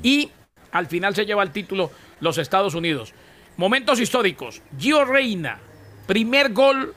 Y 0.03 0.29
al 0.73 0.87
final 0.87 1.15
se 1.15 1.25
lleva 1.25 1.41
el 1.41 1.51
título 1.51 1.89
los 2.19 2.37
Estados 2.37 2.75
Unidos. 2.75 3.13
Momentos 3.55 4.01
históricos. 4.01 4.61
Gio 4.77 5.05
Reina, 5.05 5.57
primer 6.05 6.51
gol 6.51 6.93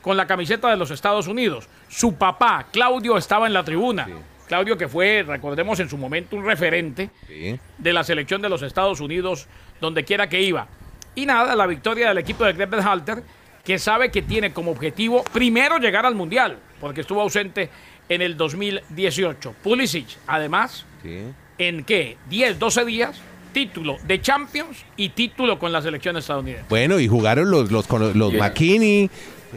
con 0.00 0.16
la 0.16 0.26
camiseta 0.26 0.68
de 0.68 0.76
los 0.76 0.90
Estados 0.90 1.28
Unidos. 1.28 1.68
Su 1.88 2.16
papá, 2.16 2.66
Claudio, 2.72 3.16
estaba 3.18 3.46
en 3.46 3.52
la 3.52 3.62
tribuna. 3.62 4.08
Claudio 4.48 4.76
que 4.76 4.88
fue, 4.88 5.22
recordemos 5.24 5.78
en 5.78 5.88
su 5.88 5.96
momento, 5.96 6.34
un 6.34 6.44
referente 6.44 7.08
Sí. 7.28 7.56
de 7.78 7.92
la 7.92 8.02
selección 8.02 8.42
de 8.42 8.48
los 8.48 8.62
Estados 8.62 8.98
Unidos, 8.98 9.46
donde 9.80 10.02
quiera 10.04 10.28
que 10.28 10.42
iba. 10.42 10.66
Y 11.14 11.26
nada, 11.26 11.54
la 11.56 11.66
victoria 11.66 12.08
del 12.08 12.18
equipo 12.18 12.44
de 12.44 12.52
Greg 12.54 12.74
Halter, 12.74 13.22
que 13.64 13.78
sabe 13.78 14.10
que 14.10 14.22
tiene 14.22 14.52
como 14.52 14.70
objetivo 14.70 15.22
primero 15.32 15.78
llegar 15.78 16.06
al 16.06 16.14
Mundial, 16.14 16.58
porque 16.80 17.02
estuvo 17.02 17.20
ausente 17.20 17.70
en 18.08 18.22
el 18.22 18.36
2018. 18.36 19.54
Pulisic, 19.62 20.06
además, 20.26 20.84
Sí. 21.02 21.20
¿en 21.58 21.84
qué? 21.84 22.16
10, 22.28 22.58
12 22.58 22.84
días, 22.84 23.20
título 23.52 23.98
de 24.04 24.20
Champions 24.20 24.84
y 24.96 25.10
título 25.10 25.58
con 25.58 25.70
la 25.72 25.82
selección 25.82 26.16
estadounidense. 26.16 26.64
Bueno, 26.68 26.98
y 26.98 27.06
jugaron 27.08 27.50
los, 27.50 27.70
los, 27.70 27.86
con- 27.86 28.18
los 28.18 28.30
Bien. 28.32 28.42
McKinney, 28.42 29.10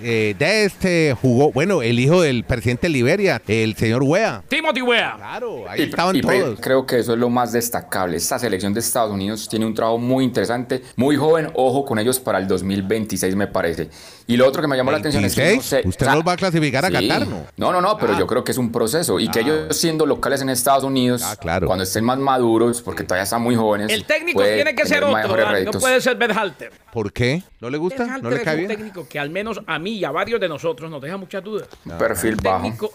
eh, 0.03 0.35
de 0.37 0.65
este, 0.65 1.15
jugó, 1.21 1.51
bueno, 1.51 1.81
el 1.81 1.99
hijo 1.99 2.21
del 2.21 2.43
presidente 2.43 2.87
de 2.87 2.93
Liberia, 2.93 3.41
el 3.47 3.75
señor 3.75 4.03
Wea. 4.03 4.43
Timothy 4.47 4.81
Weah. 4.81 5.15
Claro, 5.17 5.65
ahí 5.69 5.81
Y- 5.81 5.83
estaban 5.85 6.15
y 6.15 6.21
todos. 6.21 6.59
Creo 6.61 6.85
que 6.85 6.99
eso 6.99 7.13
es 7.13 7.19
lo 7.19 7.29
más 7.29 7.51
destacable. 7.51 8.17
Esta 8.17 8.37
selección 8.39 8.73
de 8.73 8.79
Estados 8.79 9.11
Unidos 9.11 9.47
tiene 9.49 9.65
un 9.65 9.73
trabajo 9.73 9.97
muy 9.97 10.23
interesante, 10.23 10.81
muy 10.95 11.15
joven. 11.15 11.49
Ojo 11.53 11.85
con 11.85 11.99
ellos 11.99 12.19
para 12.19 12.39
el 12.39 12.47
2026, 12.47 13.35
me 13.35 13.47
parece. 13.47 13.89
Y 14.27 14.37
lo 14.37 14.47
otro 14.47 14.59
que 14.61 14.67
me 14.67 14.75
llamó 14.75 14.91
la 14.91 14.97
atención 14.97 15.23
es 15.23 15.35
que. 15.35 15.41
26, 15.43 15.85
usted 15.85 16.07
los 16.07 16.23
va 16.27 16.31
a 16.31 16.35
clasificar 16.37 16.83
a 16.83 16.87
sí. 16.87 16.93
Qatar, 17.07 17.27
¿no? 17.27 17.45
No, 17.57 17.71
no, 17.71 17.79
no, 17.79 17.95
pero 17.97 18.13
Ah. 18.13 18.19
yo 18.19 18.25
creo 18.25 18.43
que 18.43 18.53
es 18.53 18.57
un 18.57 18.71
proceso. 18.71 19.19
Y 19.19 19.29
que 19.29 19.41
ellos 19.41 19.77
siendo 19.77 20.05
locales 20.07 20.41
en 20.41 20.49
Estados 20.49 20.83
Unidos, 20.83 21.21
Ah, 21.23 21.35
claro. 21.35 21.67
cuando 21.67 21.83
estén 21.83 22.03
más 22.03 22.17
maduros, 22.17 22.81
porque 22.81 23.03
todavía 23.03 23.23
están 23.23 23.43
muy 23.43 23.55
jóvenes. 23.55 23.91
El 23.91 24.03
técnico 24.05 24.39
puede 24.39 24.55
tiene 24.55 24.73
que 24.73 24.85
ser 24.87 25.03
otro, 25.03 25.63
no 25.63 25.71
puede 25.79 26.01
ser 26.01 26.15
Berhalter. 26.17 26.71
¿Por 26.91 27.13
qué? 27.13 27.43
¿No 27.61 27.69
le 27.69 27.77
gusta? 27.77 28.03
Berhalter 28.03 28.23
¿No 28.23 28.29
le 28.31 28.35
es 28.37 28.41
cae 28.43 28.53
un 28.55 28.59
bien? 28.59 28.69
técnico 28.69 29.07
que 29.07 29.19
al 29.19 29.29
menos 29.29 29.61
a 29.67 29.77
mí 29.77 29.91
y 29.97 30.05
a 30.05 30.11
varios 30.11 30.39
de 30.39 30.49
nosotros 30.49 30.89
nos 30.89 31.01
deja 31.01 31.17
muchas 31.17 31.43
dudas. 31.43 31.67
Un 31.85 31.97
perfil 31.97 32.31
un 32.35 32.37
bajo. 32.43 32.63
técnico, 32.63 32.91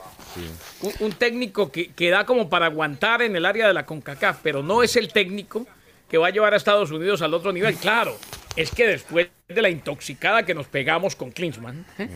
un, 0.83 0.93
un 1.07 1.13
técnico 1.13 1.71
que, 1.71 1.93
que 1.93 2.11
da 2.11 2.27
como 2.27 2.49
para 2.49 2.67
aguantar 2.67 3.23
en 3.23 3.37
el 3.37 3.47
área 3.47 3.69
de 3.69 3.75
la 3.75 3.87
CONCACAF, 3.87 4.39
pero 4.43 4.63
no 4.63 4.83
es 4.83 4.97
el 4.97 5.13
técnico 5.13 5.67
que 6.09 6.19
va 6.19 6.27
a 6.27 6.31
llevar 6.31 6.55
a 6.55 6.57
Estados 6.57 6.91
Unidos 6.91 7.23
al 7.23 7.35
otro 7.35 7.53
nivel. 7.53 7.77
Claro, 7.77 8.17
es 8.57 8.71
que 8.71 8.87
después 8.87 9.29
de 9.49 9.63
la 9.63 9.69
intoxicada 9.71 10.45
que 10.45 10.55
nos 10.55 10.67
pegamos 10.67 11.17
con 11.17 11.31
Klinsmann, 11.31 11.85
¿eh? 11.99 12.09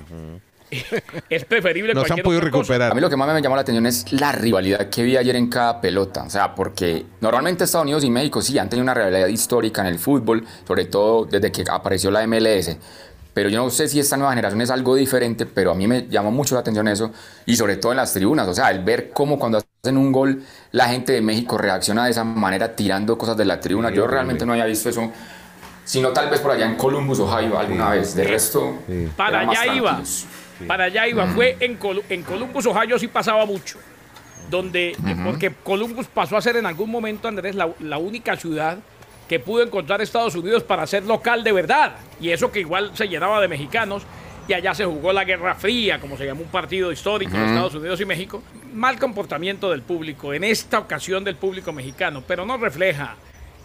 es 1.31 1.45
preferible 1.45 1.95
No 1.95 2.01
se 2.01 2.07
han 2.07 2.09
cualquier 2.09 2.25
podido 2.25 2.39
otra 2.41 2.51
cosa. 2.51 2.73
recuperar. 2.73 2.93
A 2.93 2.95
mí 2.95 3.01
lo 3.01 3.11
que 3.11 3.17
más 3.17 3.33
me 3.33 3.41
llamó 3.41 3.55
la 3.55 3.63
atención 3.63 3.87
es 3.87 4.13
la 4.13 4.33
rivalidad 4.33 4.89
que 4.89 5.03
vi 5.03 5.17
ayer 5.17 5.37
en 5.37 5.49
cada 5.49 5.81
pelota. 5.81 6.25
O 6.25 6.31
sea, 6.31 6.55
porque 6.55 7.07
normalmente 7.21 7.65
Estados 7.65 7.85
Unidos 7.85 8.05
y 8.05 8.11
México 8.11 8.43
sí 8.43 8.59
han 8.59 8.69
tenido 8.69 8.83
una 8.83 8.95
rivalidad 8.95 9.29
histórica 9.29 9.83
en 9.83 9.89
el 9.89 9.99
fútbol, 9.99 10.45
sobre 10.67 10.87
todo 10.87 11.27
desde 11.27 11.53
que 11.53 11.65
apareció 11.71 12.11
la 12.11 12.27
MLS. 12.27 12.77
Pero 13.35 13.49
yo 13.49 13.63
no 13.63 13.71
sé 13.71 13.89
si 13.89 13.99
esta 13.99 14.17
nueva 14.17 14.33
generación 14.33 14.61
es 14.63 14.71
algo 14.71 14.95
diferente, 14.95 15.45
pero 15.45 15.73
a 15.73 15.75
mí 15.75 15.89
me 15.89 16.07
llamó 16.09 16.31
mucho 16.31 16.55
la 16.55 16.61
atención 16.61 16.87
eso, 16.87 17.13
y 17.47 17.57
sobre 17.57 17.77
todo 17.77 17.91
en 17.93 17.97
las 17.97 18.13
tribunas. 18.13 18.47
O 18.47 18.55
sea, 18.55 18.71
el 18.71 18.85
ver 18.85 19.11
cómo 19.11 19.41
cuando 19.41 19.59
hacen 19.59 19.97
un 19.97 20.13
gol, 20.13 20.43
la 20.71 20.89
gente 20.89 21.13
de 21.13 21.21
México 21.21 21.59
reacciona 21.59 22.05
de 22.05 22.13
esa 22.13 22.23
manera 22.23 22.77
tirando 22.77 23.19
cosas 23.19 23.37
de 23.37 23.45
la 23.45 23.59
tribuna. 23.61 23.91
Yo 23.91 24.07
realmente 24.07 24.47
no 24.47 24.53
había 24.53 24.67
visto 24.67 24.89
eso, 24.89 25.11
sino 25.85 26.11
tal 26.11 26.31
vez 26.31 26.41
por 26.41 26.51
allá 26.53 26.67
en 26.67 26.77
Columbus, 26.77 27.21
Ohio, 27.21 27.59
alguna 27.59 27.91
vez. 27.91 28.15
De 28.15 28.25
resto, 28.25 28.79
Para 29.17 29.39
eran 29.43 29.47
más 29.49 29.59
allá 29.61 29.75
iba. 29.75 30.03
Para 30.67 30.85
allá 30.85 31.07
iba. 31.09 31.27
Fue 31.29 31.57
en, 31.61 31.79
Colu- 31.79 32.03
en 32.09 32.23
Columbus, 32.23 32.67
Ohio, 32.67 32.99
sí 32.99 33.09
pasaba 33.09 33.45
mucho. 33.47 33.79
donde, 34.51 34.97
porque 35.25 35.53
Columbus 35.63 36.07
pasó 36.07 36.37
a 36.37 36.43
ser 36.43 36.57
en 36.57 36.67
algún 36.67 36.91
momento, 36.91 37.29
Andrés, 37.29 37.55
la, 37.55 37.71
la 37.81 37.99
única 37.99 38.37
ciudad 38.37 38.79
que 39.29 39.41
pudo 39.41 39.63
encontrar 39.63 40.01
Estados 40.03 40.35
Unidos 40.35 40.63
para 40.63 40.87
ser 40.87 41.05
local 41.05 41.43
de 41.43 41.53
verdad. 41.53 41.97
Y 42.21 42.31
eso 42.31 42.53
que 42.53 42.61
igual 42.61 42.91
se 42.95 43.09
llenaba 43.09 43.41
de 43.41 43.49
mexicanos. 43.49 44.03
Y 44.47 44.53
allá 44.53 44.75
se 44.75 44.85
jugó 44.85 45.11
la 45.15 45.25
Guerra 45.25 45.55
Fría, 45.55 45.99
como 45.99 46.19
se 46.19 46.27
llamó 46.27 46.43
un 46.43 46.49
partido 46.49 46.93
histórico 46.93 47.35
en 47.35 47.45
Estados 47.45 47.75
Unidos 47.77 47.99
y 48.03 48.05
México. 48.05 48.43
Mal 48.75 48.99
comportamiento 48.99 49.71
del 49.71 49.81
público, 49.81 50.35
en 50.35 50.45
esta 50.45 50.79
ocasión 50.81 51.25
del 51.25 51.37
público 51.37 51.73
mexicano, 51.73 52.23
pero 52.29 52.45
no 52.45 52.59
refleja 52.59 53.17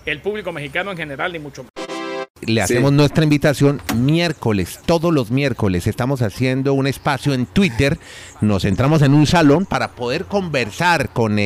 el 0.05 0.21
público 0.21 0.53
mexicano 0.53 0.91
en 0.91 0.97
general, 0.97 1.33
ni 1.33 1.39
mucho 1.39 1.63
más 1.63 1.68
le 2.41 2.61
hacemos 2.61 2.91
nuestra 2.91 3.23
invitación 3.23 3.81
miércoles, 3.95 4.79
todos 4.85 5.13
los 5.13 5.31
miércoles. 5.31 5.87
Estamos 5.87 6.21
haciendo 6.21 6.73
un 6.73 6.87
espacio 6.87 7.33
en 7.33 7.45
Twitter. 7.45 7.99
Nos 8.41 8.65
entramos 8.65 9.01
en 9.01 9.13
un 9.13 9.27
salón 9.27 9.65
para 9.65 9.89
poder 9.89 10.25
conversar 10.25 11.09
con 11.09 11.39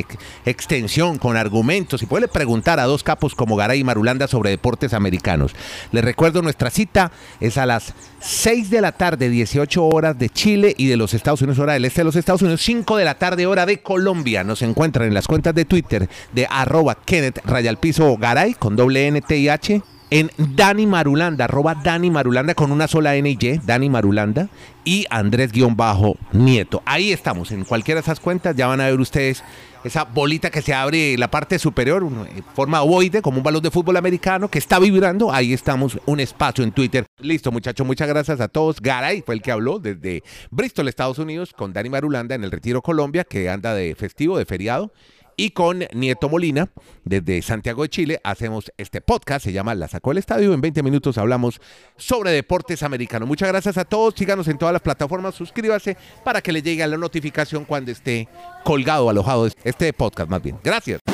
extensión, 0.45 1.17
con 1.17 1.38
argumentos 1.38 2.01
y 2.03 2.06
poderle 2.06 2.27
preguntar 2.27 2.79
a 2.79 2.86
dos 2.86 3.03
capos 3.03 3.36
como 3.36 3.56
Garay 3.56 3.79
y 3.79 3.84
Marulanda 3.84 4.27
sobre 4.27 4.51
deportes 4.51 4.93
americanos. 4.93 5.56
Les 5.91 6.03
recuerdo 6.03 6.41
nuestra 6.41 6.69
cita 6.69 7.12
es 7.39 7.58
a 7.58 7.65
las 7.65 7.93
6 8.19 8.69
de 8.69 8.82
la 8.82 8.91
tarde, 8.91 9.29
18 9.29 9.86
horas 9.86 10.17
de 10.17 10.29
Chile 10.29 10.73
y 10.77 10.88
de 10.88 10.97
los 10.97 11.13
Estados 11.13 11.41
Unidos, 11.41 11.60
hora 11.60 11.73
del 11.73 11.86
este 11.86 12.01
de 12.01 12.06
los 12.06 12.15
Estados 12.15 12.41
Unidos, 12.41 12.62
5 12.62 12.97
de 12.97 13.06
la 13.06 13.15
tarde, 13.15 13.45
hora 13.45 13.65
de 13.65 13.82
Colombia. 13.82 14.43
Nos 14.43 14.62
encuentran 14.62 15.08
en 15.08 15.13
las 15.13 15.27
cuentas 15.27 15.56
de 15.56 15.65
Twitter 15.65 16.10
de 16.32 16.47
arroba 16.49 16.95
Kenneth 17.03 17.39
Rayalpizo 17.45 18.17
Garay 18.17 18.53
con 18.53 18.75
doble 18.75 19.08
N 19.08 19.21
T 19.21 19.49
H 19.49 19.82
en 20.09 20.29
Dani 20.37 20.85
Marulanda, 20.85 21.45
arroba 21.45 21.75
Dani 21.75 22.11
Marulanda 22.11 22.53
con 22.53 22.71
una 22.71 22.87
sola 22.87 23.15
N 23.15 23.29
y 23.29 23.37
Y, 23.39 23.57
Dani 23.57 23.89
Marulanda, 23.89 24.49
y 24.83 25.05
Andrés-Nieto. 25.09 26.83
Ahí 26.85 27.11
estamos, 27.11 27.51
en 27.51 27.63
cualquiera 27.63 27.99
de 27.99 28.03
esas 28.03 28.19
cuentas 28.19 28.55
ya 28.55 28.67
van 28.67 28.81
a 28.81 28.85
ver 28.85 28.99
ustedes 28.99 29.43
esa 29.83 30.05
bolita 30.05 30.49
que 30.49 30.61
se 30.61 30.73
abre 30.73 31.17
la 31.17 31.29
parte 31.29 31.59
superior, 31.59 32.03
en 32.03 32.43
forma 32.55 32.81
ovoide, 32.81 33.21
como 33.21 33.37
un 33.37 33.43
balón 33.43 33.61
de 33.61 33.71
fútbol 33.71 33.97
americano 33.97 34.47
que 34.47 34.59
está 34.59 34.79
vibrando. 34.79 35.31
Ahí 35.31 35.51
estamos, 35.51 35.99
un 36.05 36.19
espacio 36.19 36.63
en 36.63 36.71
Twitter. 36.71 37.05
Listo, 37.19 37.51
muchachos, 37.51 37.85
muchas 37.85 38.07
gracias 38.07 38.39
a 38.39 38.47
todos. 38.47 38.79
Garay 38.79 39.21
fue 39.21 39.35
el 39.35 39.41
que 39.41 39.51
habló 39.51 39.79
desde 39.79 40.23
Bristol, 40.51 40.87
Estados 40.87 41.19
Unidos, 41.19 41.53
con 41.53 41.73
Dani 41.73 41.89
Marulanda 41.89 42.35
en 42.35 42.43
el 42.43 42.51
Retiro 42.51 42.81
Colombia, 42.81 43.25
que 43.25 43.49
anda 43.49 43.73
de 43.73 43.95
festivo, 43.95 44.37
de 44.37 44.45
feriado. 44.45 44.91
Y 45.35 45.51
con 45.51 45.85
Nieto 45.93 46.29
Molina, 46.29 46.69
desde 47.03 47.41
Santiago 47.41 47.83
de 47.83 47.89
Chile, 47.89 48.21
hacemos 48.23 48.71
este 48.77 49.01
podcast, 49.01 49.45
se 49.45 49.51
llama 49.51 49.75
La 49.75 49.87
Sacó 49.87 50.11
el 50.11 50.17
Estadio. 50.17 50.53
En 50.53 50.61
20 50.61 50.83
minutos 50.83 51.17
hablamos 51.17 51.59
sobre 51.97 52.31
deportes 52.31 52.83
americanos. 52.83 53.27
Muchas 53.27 53.49
gracias 53.49 53.77
a 53.77 53.85
todos, 53.85 54.13
síganos 54.15 54.47
en 54.47 54.57
todas 54.57 54.73
las 54.73 54.81
plataformas, 54.81 55.35
suscríbase 55.35 55.97
para 56.23 56.41
que 56.41 56.51
le 56.51 56.61
llegue 56.61 56.85
la 56.87 56.97
notificación 56.97 57.65
cuando 57.65 57.91
esté 57.91 58.27
colgado, 58.63 59.09
alojado 59.09 59.47
este 59.63 59.93
podcast 59.93 60.29
más 60.29 60.41
bien. 60.41 60.57
Gracias. 60.63 61.12